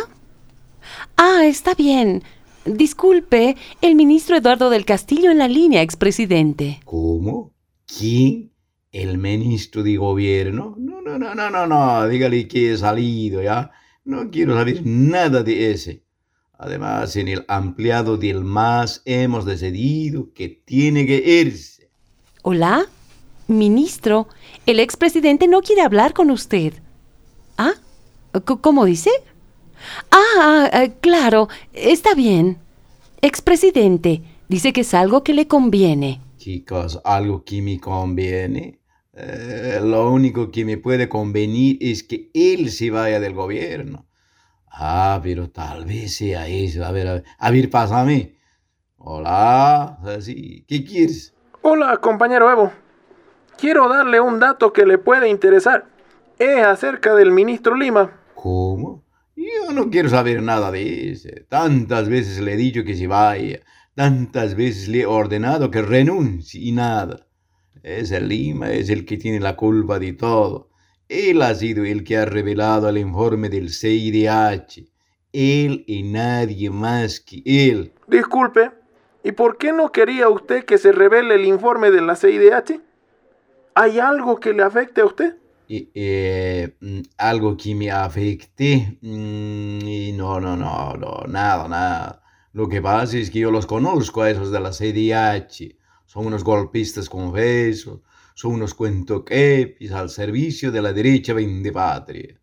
Ah, 1.17 1.45
está 1.45 1.75
bien. 1.75 2.23
Disculpe, 2.65 3.57
el 3.83 3.97
ministro 3.97 4.37
Eduardo 4.37 4.71
del 4.71 4.85
Castillo 4.85 5.33
en 5.33 5.39
la 5.39 5.49
línea, 5.49 5.83
expresidente. 5.83 6.79
¿Cómo? 6.85 7.53
¿Quién? 7.85 8.50
¿El 8.93 9.19
ministro 9.19 9.85
de 9.85 9.97
gobierno? 9.97 10.75
No, 10.77 11.01
no, 11.01 11.17
no, 11.17 11.33
no, 11.33 11.49
no, 11.49 11.67
no, 11.67 12.09
dígale 12.09 12.49
que 12.49 12.73
he 12.73 12.77
salido, 12.77 13.41
¿ya? 13.41 13.71
No 14.05 14.31
quiero 14.31 14.57
saber 14.57 14.85
nada 14.85 15.45
de 15.45 15.71
ese. 15.71 16.03
Además, 16.59 17.15
en 17.15 17.29
el 17.29 17.45
ampliado 17.47 18.17
del 18.17 18.43
MAS 18.43 19.03
hemos 19.05 19.45
decidido 19.45 20.33
que 20.35 20.49
tiene 20.49 21.07
que 21.07 21.41
irse. 21.41 21.89
Hola, 22.43 22.85
ministro, 23.47 24.27
el 24.67 24.81
expresidente 24.81 25.47
no 25.47 25.63
quiere 25.63 25.83
hablar 25.83 26.13
con 26.13 26.33
usted. 26.33 26.75
¿Ah? 27.57 27.75
¿Cómo 28.61 28.85
dice? 28.87 29.11
Ah, 30.11 30.69
ah, 30.73 30.89
claro, 31.01 31.49
está 31.73 32.15
bien. 32.15 32.59
Expresidente, 33.23 34.23
dice 34.49 34.73
que 34.73 34.81
es 34.81 34.95
algo 34.95 35.23
que 35.23 35.33
le 35.33 35.47
conviene. 35.47 36.21
Chicos, 36.39 37.01
algo 37.05 37.45
que 37.45 37.63
me 37.63 37.79
conviene. 37.79 38.80
Eh, 39.23 39.81
lo 39.83 40.11
único 40.11 40.51
que 40.51 40.65
me 40.65 40.79
puede 40.79 41.09
convenir 41.09 41.77
es 41.81 42.03
que 42.03 42.31
él 42.33 42.71
se 42.71 42.91
vaya 42.91 43.21
del 43.21 43.35
gobierno. 43.35 44.07
Ah, 44.71 45.21
pero 45.23 45.51
tal 45.51 45.85
vez 45.85 46.15
sea 46.17 46.49
eso. 46.49 46.85
A 46.85 46.93
ver, 46.93 47.09
a 47.09 47.13
ver, 47.15 47.25
a 47.39 47.51
ver 47.51 47.71
pásame. 47.71 48.37
Hola, 48.97 49.99
así, 50.05 50.65
¿qué 50.67 50.85
quieres? 50.85 51.35
Hola, 51.63 51.99
compañero 51.99 52.51
Evo. 52.51 52.73
Quiero 53.59 53.89
darle 53.89 54.21
un 54.21 54.39
dato 54.39 54.73
que 54.73 54.87
le 54.87 54.97
puede 54.97 55.29
interesar. 55.29 55.87
Es 56.39 56.65
acerca 56.65 57.15
del 57.15 57.31
ministro 57.31 57.75
Lima. 57.77 58.19
¿Cómo? 58.35 59.05
Yo 59.37 59.73
no 59.73 59.91
quiero 59.91 60.09
saber 60.09 60.43
nada 60.43 60.71
de 60.71 61.11
eso. 61.13 61.29
Tantas 61.49 62.09
veces 62.09 62.41
le 62.41 62.55
he 62.55 62.57
dicho 62.57 62.85
que 62.85 62.95
se 62.95 63.07
vaya. 63.07 63.61
Tantas 63.95 64.55
veces 64.55 64.89
le 64.89 65.01
he 65.01 65.07
ordenado 65.07 65.71
que 65.71 65.83
renuncie 65.83 66.61
y 66.63 66.73
nada. 66.73 67.27
Ese 67.83 68.21
Lima 68.21 68.71
es 68.71 68.91
el 68.91 69.05
que 69.05 69.17
tiene 69.17 69.41
la 69.41 69.57
culpa 69.57 69.99
de 69.99 70.13
todo. 70.13 70.71
Él 71.09 71.43
ha 71.43 71.55
sido 71.55 71.85
el 71.85 72.05
que 72.05 72.17
ha 72.17 72.25
revelado 72.25 72.89
el 72.89 72.99
informe 72.99 73.49
del 73.49 73.71
CIDH. 73.71 74.89
Él 75.33 75.85
y 75.87 76.03
nadie 76.03 76.71
más 76.71 77.21
que 77.21 77.43
él. 77.45 77.93
Disculpe, 78.07 78.71
¿y 79.25 79.33
por 79.33 79.59
qué 79.59 79.73
no 79.73 79.91
quería 79.93 80.29
usted 80.29 80.65
que 80.65 80.79
se 80.79 80.93
revele 80.93 81.35
el 81.35 81.45
informe 81.47 81.91
de 81.91 82.03
la 82.03 82.17
CIDH? 82.17 82.81
¿Hay 83.75 83.99
algo 83.99 84.39
que 84.39 84.53
le 84.53 84.63
afecte 84.63 85.01
a 85.01 85.07
usted? 85.07 85.37
Eh, 85.69 86.75
mm, 86.81 87.01
algo 87.17 87.57
que 87.57 87.75
me 87.75 87.91
afecte. 87.91 88.99
mm, 89.01 90.17
no, 90.17 90.41
no, 90.41 90.57
no, 90.57 90.95
no, 90.95 91.25
nada, 91.29 91.69
nada. 91.69 92.23
Lo 92.53 92.69
que 92.69 92.83
pasa 92.83 93.17
es 93.17 93.31
que 93.31 93.39
yo 93.39 93.51
los 93.53 93.67
conozco 93.67 94.23
a 94.23 94.31
esos 94.31 94.51
de 94.51 94.61
la 94.61 94.73
CDH. 94.73 95.80
Son 96.11 96.27
unos 96.27 96.43
golpistas 96.43 97.09
confesos, 97.09 98.01
son 98.35 98.55
unos 98.55 98.75
cuentoquepis 98.75 99.93
al 99.93 100.11
servicio 100.11 100.73
de 100.73 100.83
la 100.83 100.93
derecha 100.93 101.37
patria. 101.73 102.37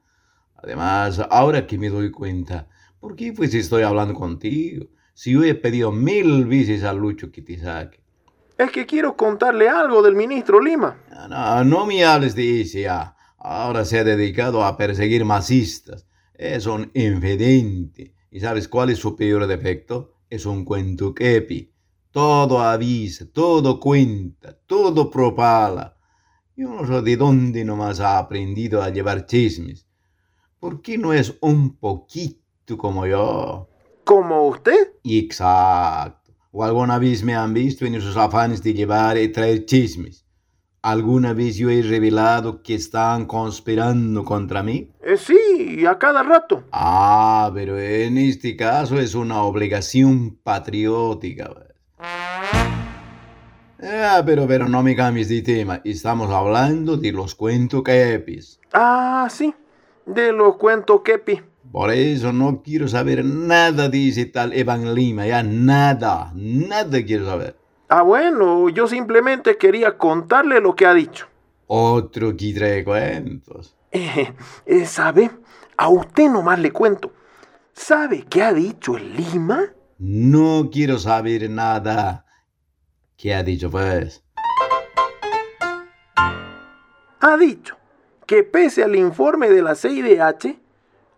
Además, 0.56 1.20
ahora 1.30 1.68
que 1.68 1.78
me 1.78 1.90
doy 1.90 2.10
cuenta, 2.10 2.70
¿por 2.98 3.18
qué 3.18 3.34
pues 3.34 3.54
estoy 3.54 3.84
hablando 3.84 4.14
contigo? 4.14 4.86
Si 5.14 5.34
yo 5.34 5.44
he 5.44 5.54
pedido 5.54 5.92
mil 5.92 6.46
veces 6.46 6.86
a 6.86 6.94
Lucho 6.94 7.30
que 7.30 7.42
te 7.42 7.60
saque. 7.60 8.00
Es 8.58 8.72
que 8.72 8.86
quiero 8.86 9.18
contarle 9.18 9.68
algo 9.68 10.02
del 10.02 10.16
ministro 10.16 10.62
Lima. 10.62 11.02
No, 11.12 11.28
no, 11.28 11.64
no 11.66 11.86
me 11.86 12.06
hables 12.06 12.36
de 12.36 12.62
ese 12.62 12.84
ya. 12.84 13.18
Ahora 13.38 13.84
se 13.84 14.00
ha 14.00 14.06
dedicado 14.06 14.64
a 14.64 14.78
perseguir 14.78 15.26
masistas. 15.26 16.08
Es 16.36 16.68
un 16.68 16.90
infedente. 16.94 18.14
¿Y 18.32 18.40
sabes 18.40 18.70
cuál 18.70 18.92
es 18.92 19.00
su 19.00 19.18
peor 19.18 19.46
defecto? 19.46 20.14
Es 20.30 20.46
un 20.46 20.64
cuento 20.64 21.14
kepi. 21.14 21.74
Todo 22.18 22.60
avisa, 22.60 23.28
todo 23.32 23.80
cuenta, 23.80 24.52
todo 24.66 25.08
propala. 25.08 25.96
Yo 26.56 26.68
no 26.70 26.88
sé 26.88 27.04
de 27.04 27.16
dónde 27.16 27.64
nomás 27.64 28.00
ha 28.00 28.18
aprendido 28.18 28.82
a 28.82 28.90
llevar 28.90 29.28
chismes. 29.28 29.88
¿Por 30.60 30.82
qué 30.82 30.98
no 30.98 31.14
es 31.14 31.36
un 31.42 31.78
poquito 31.78 32.76
como 32.76 33.06
yo? 33.06 33.70
¿Como 34.04 34.48
usted? 34.48 34.94
Exacto. 35.04 36.34
¿O 36.52 36.64
alguna 36.64 36.98
vez 36.98 37.24
me 37.24 37.36
han 37.36 37.54
visto 37.54 37.86
en 37.86 37.94
esos 37.94 38.18
afanes 38.18 38.64
de 38.64 38.74
llevar 38.74 39.16
y 39.20 39.32
traer 39.32 39.68
chismes? 39.68 40.26
¿Alguna 40.82 41.34
vez 41.34 41.56
yo 41.56 41.70
he 41.70 41.84
revelado 41.84 42.64
que 42.64 42.74
están 42.74 43.28
conspirando 43.28 44.26
contra 44.26 44.64
mí? 44.64 44.92
Eh, 45.04 45.18
sí, 45.18 45.86
a 45.86 46.00
cada 46.00 46.24
rato. 46.24 46.64
Ah, 46.72 47.52
pero 47.54 47.78
en 47.80 48.18
este 48.18 48.56
caso 48.56 49.00
es 49.00 49.14
una 49.14 49.44
obligación 49.44 50.40
patriótica. 50.42 51.68
Ah, 53.82 54.24
pero, 54.26 54.48
pero 54.48 54.68
no 54.68 54.82
me 54.82 54.96
cambies 54.96 55.30
de 55.30 55.42
tema. 55.42 55.82
Estamos 55.84 56.32
hablando 56.32 56.98
de 56.98 57.12
los 57.12 57.36
cuentokepis. 57.36 58.60
Ah, 58.74 59.28
sí, 59.30 59.54
de 60.06 60.32
los 60.32 60.56
cuentos 60.56 61.02
Kepi. 61.04 61.42
Por 61.72 61.92
eso 61.92 62.34
no 62.34 62.64
quiero 62.64 62.88
saber 62.88 63.24
nada 63.24 63.90
de 63.90 64.10
ese 64.10 64.26
tal 64.26 64.54
Evan 64.54 64.96
Lima. 64.96 65.28
Ya 65.28 65.44
nada, 65.44 66.32
nada 66.36 67.04
quiero 67.04 67.26
saber. 67.26 67.56
Ah, 67.90 68.02
bueno, 68.02 68.70
yo 68.70 68.88
simplemente 68.88 69.58
quería 69.58 69.98
contarle 69.98 70.60
lo 70.60 70.76
que 70.76 70.86
ha 70.86 70.94
dicho. 70.94 71.28
Otro 71.68 72.36
que 72.36 72.54
trae 72.54 72.84
cuentos. 72.84 73.76
Eh, 73.92 74.34
eh, 74.66 74.86
¿Sabe? 74.86 75.30
A 75.78 75.90
usted 75.90 76.30
nomás 76.30 76.60
le 76.60 76.72
cuento. 76.72 77.14
¿Sabe 77.74 78.26
qué 78.30 78.42
ha 78.42 78.54
dicho 78.54 78.98
el 78.98 79.16
Lima? 79.16 79.66
No 80.00 80.70
quiero 80.72 80.98
saber 80.98 81.50
nada. 81.50 82.27
¿Qué 83.18 83.34
ha 83.34 83.42
dicho 83.42 83.72
pues? 83.72 84.24
Ha 87.20 87.38
dicho 87.38 87.76
que 88.28 88.44
pese 88.44 88.84
al 88.84 88.96
informe 88.96 89.50
de 89.50 89.64
la 89.64 89.74
CIDH, 89.74 90.60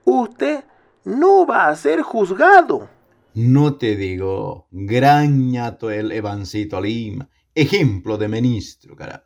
usted 0.06 0.64
no 1.04 1.46
va 1.46 1.68
a 1.68 1.76
ser 1.76 2.02
juzgado. 2.02 2.88
No 3.34 3.76
te 3.76 3.98
digo, 3.98 4.68
gran 4.72 5.52
ñato 5.52 5.92
el 5.92 6.14
Evancito 6.14 6.80
Lima, 6.80 7.28
ejemplo 7.54 8.18
de 8.18 8.30
ministro, 8.30 8.96
carajo. 8.96 9.26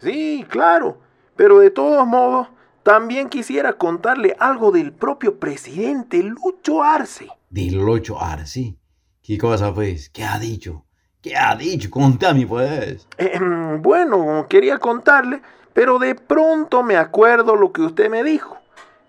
Sí, 0.00 0.44
claro, 0.48 1.00
pero 1.36 1.60
de 1.60 1.70
todos 1.70 2.04
modos, 2.08 2.48
también 2.82 3.28
quisiera 3.28 3.74
contarle 3.74 4.34
algo 4.40 4.72
del 4.72 4.92
propio 4.92 5.38
presidente 5.38 6.24
Lucho 6.24 6.82
Arce. 6.82 7.28
Del 7.50 7.76
Locho 7.76 8.20
Arce. 8.20 8.76
¿Qué 9.22 9.38
cosa 9.38 9.72
pues? 9.72 10.10
¿Qué 10.10 10.24
ha 10.24 10.40
dicho? 10.40 10.85
¿Qué 11.26 11.34
ha 11.34 11.56
dicho? 11.56 11.90
Contame 11.90 12.46
pues. 12.46 13.08
Eh, 13.18 13.40
bueno, 13.80 14.46
quería 14.48 14.78
contarle, 14.78 15.42
pero 15.72 15.98
de 15.98 16.14
pronto 16.14 16.84
me 16.84 16.96
acuerdo 16.96 17.56
lo 17.56 17.72
que 17.72 17.82
usted 17.82 18.08
me 18.08 18.22
dijo, 18.22 18.58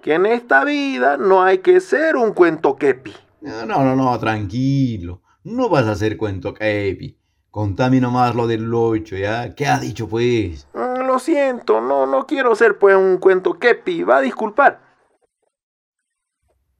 que 0.02 0.16
en 0.16 0.26
esta 0.26 0.64
vida 0.64 1.18
no 1.18 1.44
hay 1.44 1.60
que 1.60 1.80
ser 1.80 2.16
un 2.16 2.34
cuento 2.34 2.76
kepi. 2.76 3.14
No, 3.42 3.68
no, 3.68 3.96
no, 3.96 4.18
tranquilo. 4.18 5.22
No 5.44 5.70
vas 5.70 5.86
a 5.86 5.92
hacer 5.92 6.18
cuento 6.18 6.56
kepi. 6.56 7.16
Contame 7.52 8.02
nomás 8.02 8.34
lo 8.34 8.48
del 8.48 8.64
Locho, 8.64 9.16
¿ya? 9.16 9.54
¿Qué 9.54 9.68
ha 9.68 9.80
dicho 9.80 10.10
pues? 10.10 10.68
Mm, 10.74 11.06
Lo 11.06 11.20
siento, 11.20 11.82
no, 11.82 12.08
no 12.08 12.26
quiero 12.26 12.56
ser 12.56 12.80
pues 12.80 12.96
un 12.96 13.20
cuento 13.20 13.60
kepi, 13.60 14.02
va 14.02 14.18
a 14.18 14.22
disculpar. 14.22 14.82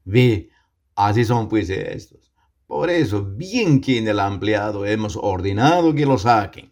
Ve, 0.04 0.50
así 0.96 1.24
son 1.24 1.48
pues 1.48 1.70
estos. 1.70 2.27
Por 2.68 2.90
eso, 2.90 3.24
bien 3.24 3.80
que 3.80 3.98
en 3.98 4.10
el 4.10 4.20
empleado 4.20 4.86
hemos 4.86 5.16
ordenado 5.16 5.96
que 5.96 6.06
lo 6.06 6.18
saquen. 6.18 6.70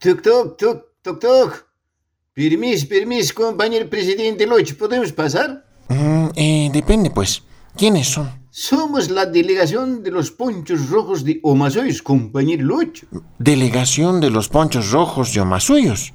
Tuc, 0.00 0.22
tuc, 0.22 0.56
tuc, 0.58 0.84
tuc, 1.02 1.20
tuc. 1.20 1.63
Permiso, 2.34 2.88
permiso, 2.88 3.32
compañero 3.32 3.88
presidente 3.88 4.44
Locho, 4.44 4.76
¿podemos 4.76 5.12
pasar? 5.12 5.64
Mm, 5.88 6.26
eh, 6.34 6.70
depende, 6.72 7.10
pues. 7.10 7.44
¿Quiénes 7.76 8.08
son? 8.08 8.28
Somos 8.50 9.08
la 9.08 9.26
delegación 9.26 10.02
de 10.02 10.10
los 10.10 10.32
ponchos 10.32 10.90
rojos 10.90 11.22
de 11.22 11.38
Omasois, 11.44 12.02
compañero 12.02 12.64
Locho. 12.64 13.06
Delegación 13.38 14.20
de 14.20 14.30
los 14.30 14.48
ponchos 14.48 14.90
rojos 14.90 15.32
de 15.32 15.42
Omasuyos. 15.42 16.12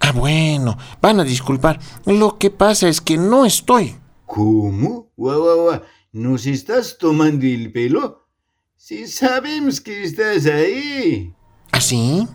Ah, 0.00 0.12
bueno, 0.12 0.78
van 1.02 1.20
a 1.20 1.24
disculpar. 1.24 1.78
Lo 2.06 2.38
que 2.38 2.50
pasa 2.50 2.88
es 2.88 3.02
que 3.02 3.18
no 3.18 3.44
estoy. 3.44 3.96
¿Cómo? 4.24 5.12
Guau, 5.14 5.42
guau, 5.42 5.62
guau. 5.64 5.82
¿Nos 6.12 6.46
estás 6.46 6.96
tomando 6.98 7.44
el 7.44 7.70
pelo? 7.70 8.28
Si 8.76 9.06
sabemos 9.06 9.82
que 9.82 10.04
estás 10.04 10.46
ahí. 10.46 11.34
¿Así? 11.70 12.26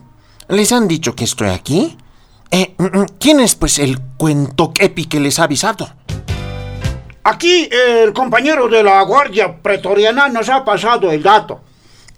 ¿Les 0.48 0.70
han 0.70 0.86
dicho 0.86 1.16
que 1.16 1.24
estoy 1.24 1.48
aquí? 1.48 1.96
Eh, 2.50 2.74
mm, 2.78 2.84
mm, 2.84 3.06
¿Quién 3.18 3.40
es, 3.40 3.54
pues, 3.54 3.78
el 3.78 3.98
cuento 4.16 4.72
kepi 4.72 5.06
que 5.06 5.20
les 5.20 5.38
ha 5.38 5.44
avisado? 5.44 5.88
Aquí 7.24 7.68
el 7.72 8.12
compañero 8.12 8.68
de 8.68 8.82
la 8.84 9.02
Guardia 9.02 9.60
Pretoriana 9.60 10.28
nos 10.28 10.48
ha 10.48 10.64
pasado 10.64 11.10
el 11.10 11.22
dato. 11.22 11.60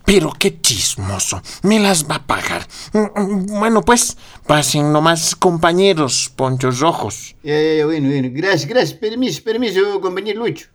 Pero 0.04 0.32
qué 0.38 0.60
chismoso. 0.60 1.42
Me 1.62 1.78
las 1.78 2.06
va 2.08 2.16
a 2.16 2.26
pagar. 2.26 2.66
Mm, 2.92 3.58
Bueno, 3.58 3.82
pues, 3.82 4.16
pasen 4.46 4.92
nomás, 4.92 5.34
compañeros 5.34 6.30
ponchos 6.34 6.80
rojos. 6.80 7.36
Ya, 7.42 7.54
ya, 7.60 7.74
ya, 7.78 7.84
bueno, 7.86 8.08
bueno. 8.08 8.28
Gracias, 8.32 8.66
gracias. 8.66 8.94
Permiso, 8.98 9.42
permiso, 9.42 10.00
compañero 10.00 10.44
Lucho. 10.44 10.66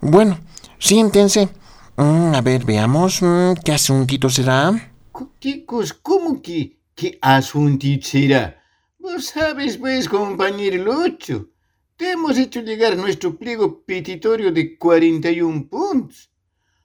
Bueno, 0.00 0.38
siéntense. 0.78 1.48
Mm, 1.96 2.34
a 2.34 2.40
ver, 2.42 2.64
veamos. 2.64 3.20
mm, 3.22 3.54
¿Qué 3.64 3.72
asuntito 3.72 4.28
será? 4.30 4.92
Co- 5.12 5.32
¿Qué 5.40 5.64
cosa? 5.64 5.96
¿Cómo 6.02 6.40
que 6.40 6.76
qué 6.94 7.18
asunto 7.20 7.86
será? 8.02 8.57
Vos 8.98 9.26
sabes, 9.26 9.76
pues, 9.76 10.08
compañero 10.08 10.82
Lucho. 10.84 11.50
te 11.96 12.12
hemos 12.12 12.36
hecho 12.36 12.60
llegar 12.60 12.96
nuestro 12.96 13.36
pliego 13.38 13.82
petitorio 13.84 14.50
de 14.52 14.76
41 14.76 15.68
puntos. 15.68 16.30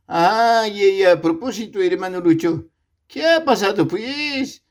Ah, 0.07 0.67
y 0.71 1.03
a 1.03 1.19
propósito, 1.19 1.81
hermano 1.81 2.19
Lucho, 2.19 2.65
¿qué 3.07 3.25
ha 3.25 3.43
pasado 3.43 3.87
pues? 3.87 4.63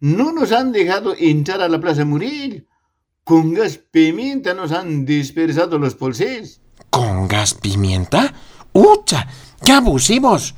No 0.00 0.32
nos 0.32 0.52
han 0.52 0.72
dejado 0.72 1.14
entrar 1.18 1.60
a 1.60 1.68
la 1.68 1.80
Plaza 1.80 2.04
Murillo. 2.04 2.64
Con 3.24 3.54
gas 3.54 3.78
pimienta 3.78 4.54
nos 4.54 4.72
han 4.72 5.04
dispersado 5.04 5.78
los 5.78 5.94
polsés. 5.94 6.60
¿Con 6.90 7.28
gas 7.28 7.54
pimienta? 7.54 8.32
¡Ucha! 8.72 9.26
¡Qué 9.64 9.72
abusivos! 9.72 10.54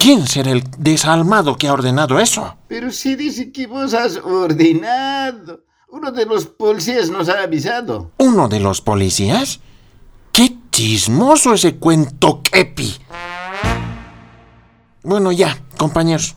¿Quién 0.00 0.26
será 0.26 0.52
el 0.52 0.64
desalmado 0.78 1.58
que 1.58 1.68
ha 1.68 1.74
ordenado 1.74 2.18
eso? 2.18 2.56
Pero 2.68 2.90
si 2.90 3.16
dice 3.16 3.52
que 3.52 3.66
vos 3.66 3.92
has 3.92 4.16
ordenado. 4.16 5.64
Uno 5.90 6.10
de 6.10 6.24
los 6.24 6.46
policías 6.46 7.10
nos 7.10 7.28
ha 7.28 7.42
avisado. 7.42 8.10
¿Uno 8.16 8.48
de 8.48 8.60
los 8.60 8.80
policías? 8.80 9.60
¡Qué 10.32 10.56
chismoso 10.70 11.52
ese 11.52 11.76
cuento, 11.76 12.42
Kepi! 12.42 12.96
Bueno, 15.02 15.32
ya, 15.32 15.58
compañeros. 15.76 16.34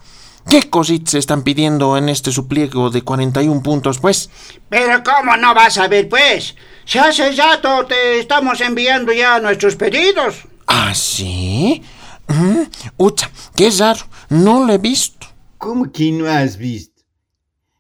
¿Qué 0.50 0.70
cositas 0.70 1.14
están 1.14 1.44
pidiendo 1.44 1.96
en 1.96 2.10
este 2.10 2.34
supliego 2.34 2.90
de 2.90 3.04
41 3.04 3.64
puntos, 3.64 3.98
pues? 4.00 4.30
Pero 4.68 5.02
¿cómo 5.06 5.38
no 5.38 5.54
vas 5.54 5.78
a 5.78 5.88
ver, 5.88 6.10
pues? 6.10 6.54
Si 6.84 7.00
hace 7.00 7.32
rato 7.32 7.86
te 7.86 8.20
estamos 8.20 8.60
enviando 8.60 9.14
ya 9.14 9.40
nuestros 9.40 9.78
pedidos. 9.78 10.36
¿Ah, 10.68 10.94
sí? 10.94 11.82
Mm, 12.28 12.64
ucha, 12.98 13.30
qué 13.56 13.70
raro. 13.72 14.02
No 14.30 14.66
lo 14.66 14.74
he 14.74 14.78
visto. 14.78 15.28
¿Cómo 15.58 15.92
que 15.92 16.12
no 16.12 16.28
has 16.28 16.58
visto? 16.58 17.04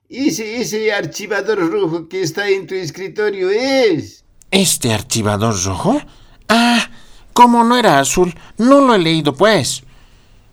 Ese, 0.10 0.62
ese 0.62 0.94
archivador 0.94 1.72
rojo 1.72 2.08
que 2.08 2.22
está 2.22 2.48
en 2.48 2.68
tu 2.68 2.76
escritorio 2.76 3.50
es. 3.50 4.24
¿Este 4.52 4.94
archivador 4.94 5.56
rojo? 5.64 6.00
Ah, 6.48 6.90
como 7.34 7.64
no 7.64 7.78
era 7.78 8.00
azul, 8.00 8.36
no 8.58 8.82
lo 8.82 8.94
he 8.94 9.00
leído, 9.00 9.34
pues. 9.34 9.84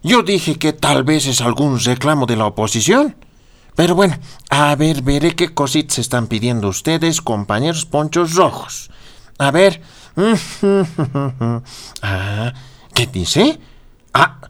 Yo 0.03 0.23
dije 0.23 0.55
que 0.55 0.73
tal 0.73 1.05
vez 1.05 1.27
es 1.27 1.43
algún 1.43 1.79
reclamo 1.79 2.25
de 2.25 2.37
la 2.37 2.47
oposición. 2.47 3.17
Pero 3.77 3.95
bueno, 3.95 4.19
a 4.49 4.75
ver, 4.77 5.03
veré 5.03 5.35
qué 5.37 5.55
cositas 5.55 5.99
están 5.99 6.27
pidiendo 6.27 6.69
ustedes, 6.69 7.21
compañeros 7.21 7.85
ponchos 7.85 8.35
rojos. 8.35 8.91
A 9.39 9.51
ver. 9.51 9.83
ah, 12.03 12.53
¿Qué 12.95 13.07
dice? 13.07 13.59
Ah, 14.13 14.41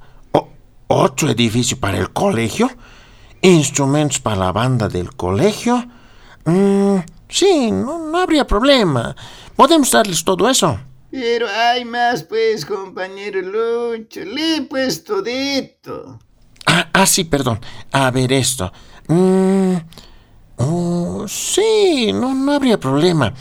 otro 0.88 1.30
edificio 1.30 1.78
para 1.78 1.98
el 1.98 2.10
colegio. 2.10 2.70
Instrumentos 3.42 4.20
para 4.20 4.36
la 4.36 4.52
banda 4.52 4.88
del 4.88 5.14
colegio. 5.14 5.86
Mm, 6.44 6.96
sí, 7.28 7.70
no, 7.70 7.98
no 7.98 8.18
habría 8.18 8.46
problema. 8.46 9.14
Podemos 9.56 9.90
darles 9.90 10.24
todo 10.24 10.48
eso. 10.48 10.78
Pero 11.10 11.46
hay 11.48 11.84
más, 11.84 12.22
pues, 12.24 12.64
compañero 12.64 13.40
Lucho. 13.40 14.24
Le 14.24 14.56
he 14.56 14.62
puesto 14.62 15.22
esto. 15.24 16.18
Ah, 16.66 16.88
ah, 16.92 17.06
sí, 17.06 17.24
perdón. 17.24 17.60
A 17.92 18.10
ver 18.10 18.32
esto. 18.32 18.72
Mm, 19.08 19.76
oh, 20.56 21.24
sí, 21.28 22.12
no, 22.12 22.34
no 22.34 22.52
habría 22.52 22.78
problema. 22.78 23.32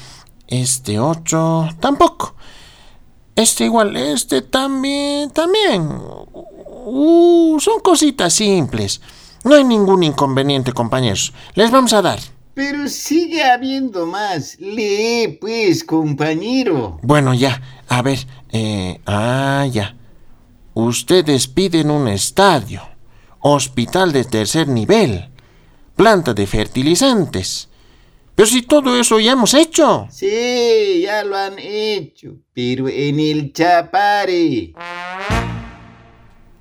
Este 0.48 1.00
8 1.00 1.70
tampoco. 1.80 2.36
Este 3.40 3.64
igual, 3.64 3.96
este 3.96 4.42
también, 4.42 5.32
también. 5.32 5.88
Uh, 6.86 7.58
son 7.62 7.80
cositas 7.80 8.34
simples. 8.34 9.00
No 9.46 9.56
hay 9.56 9.64
ningún 9.64 10.04
inconveniente, 10.04 10.74
compañeros. 10.74 11.32
Les 11.54 11.72
vamos 11.72 11.94
a 11.94 12.02
dar. 12.02 12.20
Pero 12.54 12.90
sigue 12.90 13.42
habiendo 13.42 14.06
más. 14.06 14.60
Lee, 14.60 15.38
pues, 15.40 15.86
compañero. 15.86 17.00
Bueno, 17.02 17.34
ya. 17.34 17.62
A 17.88 18.02
ver. 18.02 18.20
Eh, 18.52 19.00
ah, 19.06 19.66
ya. 19.72 19.96
Ustedes 20.74 21.48
piden 21.48 21.92
un 21.92 22.10
estadio, 22.10 22.82
hospital 23.40 24.12
de 24.12 24.26
tercer 24.26 24.68
nivel, 24.68 25.30
planta 25.96 26.34
de 26.34 26.46
fertilizantes. 26.46 27.69
Pero 28.40 28.48
si 28.48 28.62
todo 28.62 28.98
eso 28.98 29.20
ya 29.20 29.34
hemos 29.34 29.54
hecho. 29.54 30.08
Sí, 30.10 31.02
ya 31.04 31.26
lo 31.26 31.36
han 31.36 31.60
hecho, 31.60 32.38
pero 32.54 32.88
en 32.88 33.20
el 33.20 33.52
Chapare. 33.52 34.74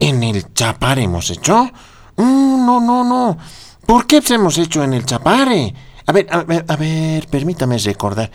¿En 0.00 0.24
el 0.24 0.52
Chapare 0.52 1.04
hemos 1.04 1.30
hecho? 1.30 1.70
Mm, 2.16 2.66
no, 2.66 2.80
no, 2.80 3.04
no. 3.04 3.38
¿Por 3.86 4.08
qué 4.08 4.20
hemos 4.30 4.58
hecho 4.58 4.82
en 4.82 4.92
el 4.92 5.06
Chapare? 5.06 5.72
A 6.04 6.10
ver, 6.10 6.26
a 6.32 6.42
ver, 6.42 6.64
a 6.66 6.74
ver 6.74 7.28
permítame 7.28 7.78
recordar. 7.78 8.28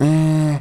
Mm, 0.00 0.56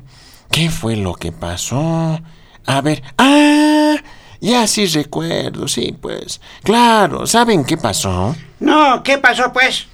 ¿Qué 0.52 0.70
fue 0.70 0.96
lo 0.96 1.16
que 1.16 1.32
pasó? 1.32 2.22
A 2.68 2.82
ver, 2.82 3.02
ah, 3.18 3.96
ya 4.40 4.68
sí 4.68 4.86
recuerdo, 4.86 5.68
sí, 5.68 5.98
pues. 6.00 6.40
Claro, 6.62 7.26
¿saben 7.26 7.66
qué 7.66 7.78
pasó? 7.78 8.36
No, 8.60 9.02
¿qué 9.02 9.18
pasó, 9.18 9.52
pues? 9.52 9.88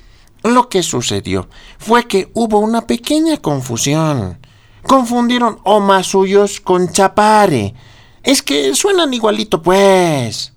Lo 0.44 0.68
que 0.68 0.84
sucedió 0.84 1.48
fue 1.78 2.06
que 2.06 2.30
hubo 2.34 2.60
una 2.60 2.86
pequeña 2.86 3.38
confusión. 3.38 4.40
Confundieron 4.84 5.60
Omasuyos 5.64 6.60
con 6.60 6.92
Chapare. 6.92 7.74
Es 8.22 8.42
que 8.42 8.76
suenan 8.76 9.14
igualito, 9.14 9.62
pues. 9.62 10.54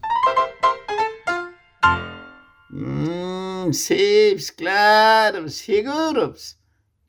Mm, 2.71 3.73
sí, 3.73 4.31
pues, 4.33 4.51
claro, 4.51 5.49
seguro. 5.49 6.31
Pues. 6.31 6.59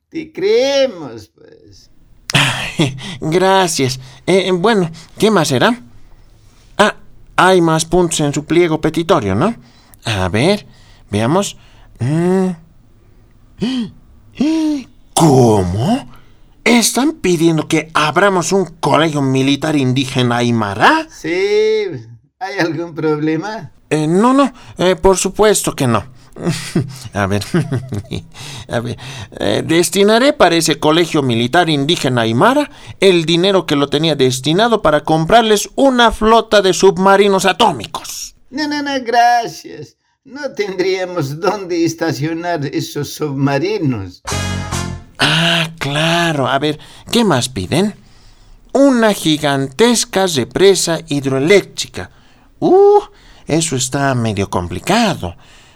Te 0.08 0.32
creemos, 0.32 1.28
pues. 1.34 1.90
Gracias. 3.20 3.98
Eh, 4.24 4.52
bueno, 4.52 4.88
¿qué 5.18 5.32
más 5.32 5.48
será? 5.48 5.80
Ah, 6.76 6.94
hay 7.34 7.60
más 7.60 7.84
puntos 7.84 8.20
en 8.20 8.32
su 8.32 8.44
pliego 8.44 8.80
petitorio, 8.80 9.34
¿no? 9.34 9.54
A 10.04 10.28
ver, 10.28 10.64
veamos. 11.10 11.56
Mm. 11.98 12.67
¿Cómo? 15.14 16.08
¿Están 16.64 17.12
pidiendo 17.12 17.66
que 17.66 17.90
abramos 17.94 18.52
un 18.52 18.66
colegio 18.78 19.22
militar 19.22 19.74
indígena 19.74 20.36
aymara? 20.36 21.08
Sí, 21.10 21.28
¿hay 22.38 22.58
algún 22.60 22.94
problema? 22.94 23.72
Eh, 23.90 24.06
no, 24.06 24.34
no, 24.34 24.52
eh, 24.76 24.96
por 24.96 25.16
supuesto 25.16 25.74
que 25.74 25.86
no. 25.86 26.04
A 27.14 27.26
ver, 27.26 27.42
a 28.68 28.80
ver, 28.80 28.96
eh, 29.40 29.62
destinaré 29.66 30.32
para 30.32 30.54
ese 30.54 30.78
colegio 30.78 31.22
militar 31.22 31.68
indígena 31.68 32.20
Aymara 32.20 32.70
el 33.00 33.24
dinero 33.24 33.66
que 33.66 33.74
lo 33.74 33.88
tenía 33.88 34.14
destinado 34.14 34.80
para 34.80 35.02
comprarles 35.02 35.68
una 35.74 36.12
flota 36.12 36.62
de 36.62 36.74
submarinos 36.74 37.44
atómicos. 37.44 38.36
No, 38.50 38.68
no, 38.68 38.82
no, 38.82 38.92
gracias. 39.02 39.97
No 40.30 40.52
tendríamos 40.52 41.40
dónde 41.40 41.86
estacionar 41.86 42.66
esos 42.66 43.14
submarinos. 43.14 44.20
Ah, 45.18 45.70
claro. 45.78 46.46
A 46.46 46.58
ver, 46.58 46.78
¿qué 47.10 47.24
más 47.24 47.48
piden? 47.48 47.94
Una 48.74 49.14
gigantesca 49.14 50.26
represa 50.26 50.98
hidroeléctrica. 51.08 52.10
Uh, 52.58 53.00
eso 53.46 53.74
está 53.74 54.14
medio 54.14 54.50
complicado. 54.50 55.34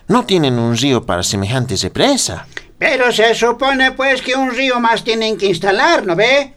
No 0.09 0.27
tienen 0.27 0.59
un 0.59 0.77
río 0.77 1.07
para 1.07 1.23
semejante 1.23 1.75
represa. 1.77 2.47
Pero 2.77 3.11
se 3.11 3.35
supone 3.35 3.93
pues 3.93 4.21
que 4.21 4.35
un 4.35 4.51
río 4.51 4.79
más 4.81 5.03
tienen 5.03 5.39
que 5.39 5.47
instalar, 5.47 6.05
¿no 6.05 6.15
ve? 6.15 6.57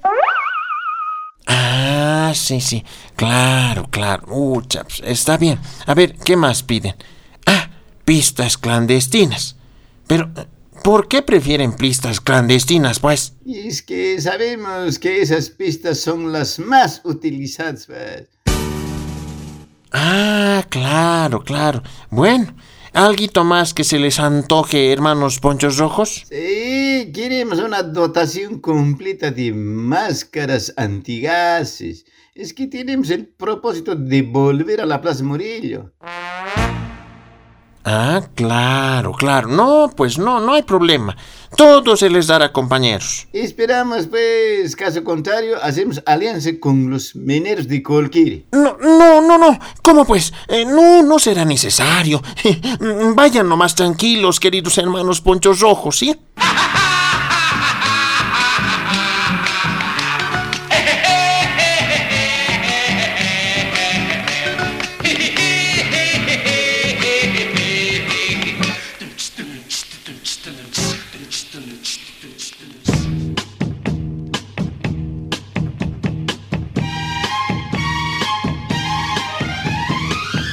Ah, 1.48 2.34
sí, 2.36 2.60
sí. 2.60 2.84
Claro, 3.16 3.88
claro. 3.90 4.28
Uh, 4.28 4.62
chaps, 4.64 5.02
está 5.06 5.38
bien. 5.38 5.58
A 5.86 5.94
ver, 5.94 6.18
¿qué 6.18 6.36
más 6.36 6.62
piden? 6.62 6.94
Pistas 8.06 8.58
clandestinas. 8.58 9.58
Pero, 10.08 10.32
¿por 10.84 11.08
qué 11.08 11.22
prefieren 11.22 11.74
pistas 11.74 12.22
clandestinas, 12.22 13.00
pues? 13.00 13.34
Es 13.46 13.82
que 13.82 14.22
sabemos 14.22 15.00
que 15.00 15.22
esas 15.22 15.50
pistas 15.50 16.00
son 16.00 16.32
las 16.32 16.60
más 16.60 17.02
utilizadas. 17.04 17.88
Pues. 17.88 18.30
Ah, 19.92 20.66
claro, 20.70 21.44
claro. 21.44 21.82
Bueno, 22.10 22.54
¿Alguito 22.96 23.44
más 23.44 23.74
que 23.74 23.84
se 23.84 24.00
les 24.00 24.22
antoje, 24.22 24.94
hermanos 24.94 25.42
Ponchos 25.42 25.78
Rojos? 25.78 26.24
Sí, 26.30 27.12
queremos 27.14 27.60
una 27.60 27.84
dotación 27.84 28.62
completa 28.62 29.32
de 29.32 29.52
máscaras 29.52 30.74
antigases. 30.78 32.06
Es 32.34 32.54
que 32.54 32.68
tenemos 32.68 33.10
el 33.10 33.28
propósito 33.28 33.96
de 33.96 34.22
volver 34.22 34.80
a 34.80 34.86
la 34.86 35.02
Plaza 35.02 35.26
Murillo. 35.26 35.92
Ah, 37.88 38.24
claro, 38.34 39.12
claro. 39.14 39.48
No, 39.48 39.92
pues 39.96 40.18
no, 40.18 40.40
no 40.40 40.54
hay 40.54 40.64
problema. 40.64 41.16
Todo 41.56 41.96
se 41.96 42.10
les 42.10 42.26
dará, 42.26 42.52
compañeros. 42.52 43.28
Esperamos, 43.32 44.08
pues, 44.08 44.76
caso 44.76 45.04
contrario, 45.04 45.58
hacemos 45.62 46.02
alianza 46.08 46.50
con 46.60 46.90
los 46.90 47.16
mineros 47.16 47.68
de 47.68 47.84
Colquiri. 47.84 48.48
No, 48.52 48.76
no, 48.82 49.22
no, 49.22 49.38
no. 49.38 49.60
¿Cómo 49.84 50.04
pues? 50.04 50.34
Eh, 50.48 50.66
no, 50.66 51.04
no 51.04 51.20
será 51.20 51.46
necesario. 51.46 52.24
Vayan 53.16 53.48
nomás 53.48 53.76
tranquilos, 53.76 54.40
queridos 54.40 54.80
hermanos 54.80 55.22
ponchos 55.22 55.60
rojos, 55.60 56.00
¿sí? 56.00 56.16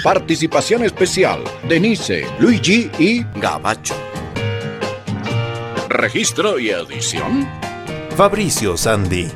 Participación 0.03 0.83
especial, 0.85 1.45
Denise, 1.69 2.27
Luigi 2.41 2.91
y 2.99 3.23
Gabacho. 3.37 3.95
Registro 5.89 6.59
y 6.59 6.71
edición, 6.71 7.49
Fabricio 8.17 8.77
Sandy. 8.77 9.31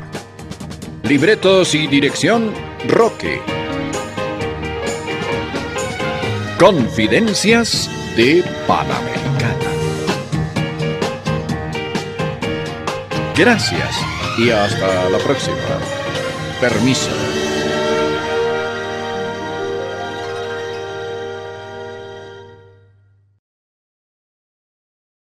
libretos 1.04 1.72
y 1.76 1.86
dirección, 1.86 2.52
Roque. 2.88 3.40
Confidencias 6.58 7.88
de 8.16 8.42
Panamericana. 8.66 9.70
Gracias 13.36 13.96
y 14.36 14.50
hasta 14.50 15.10
la 15.10 15.18
próxima. 15.18 15.56
Permiso. 16.60 17.35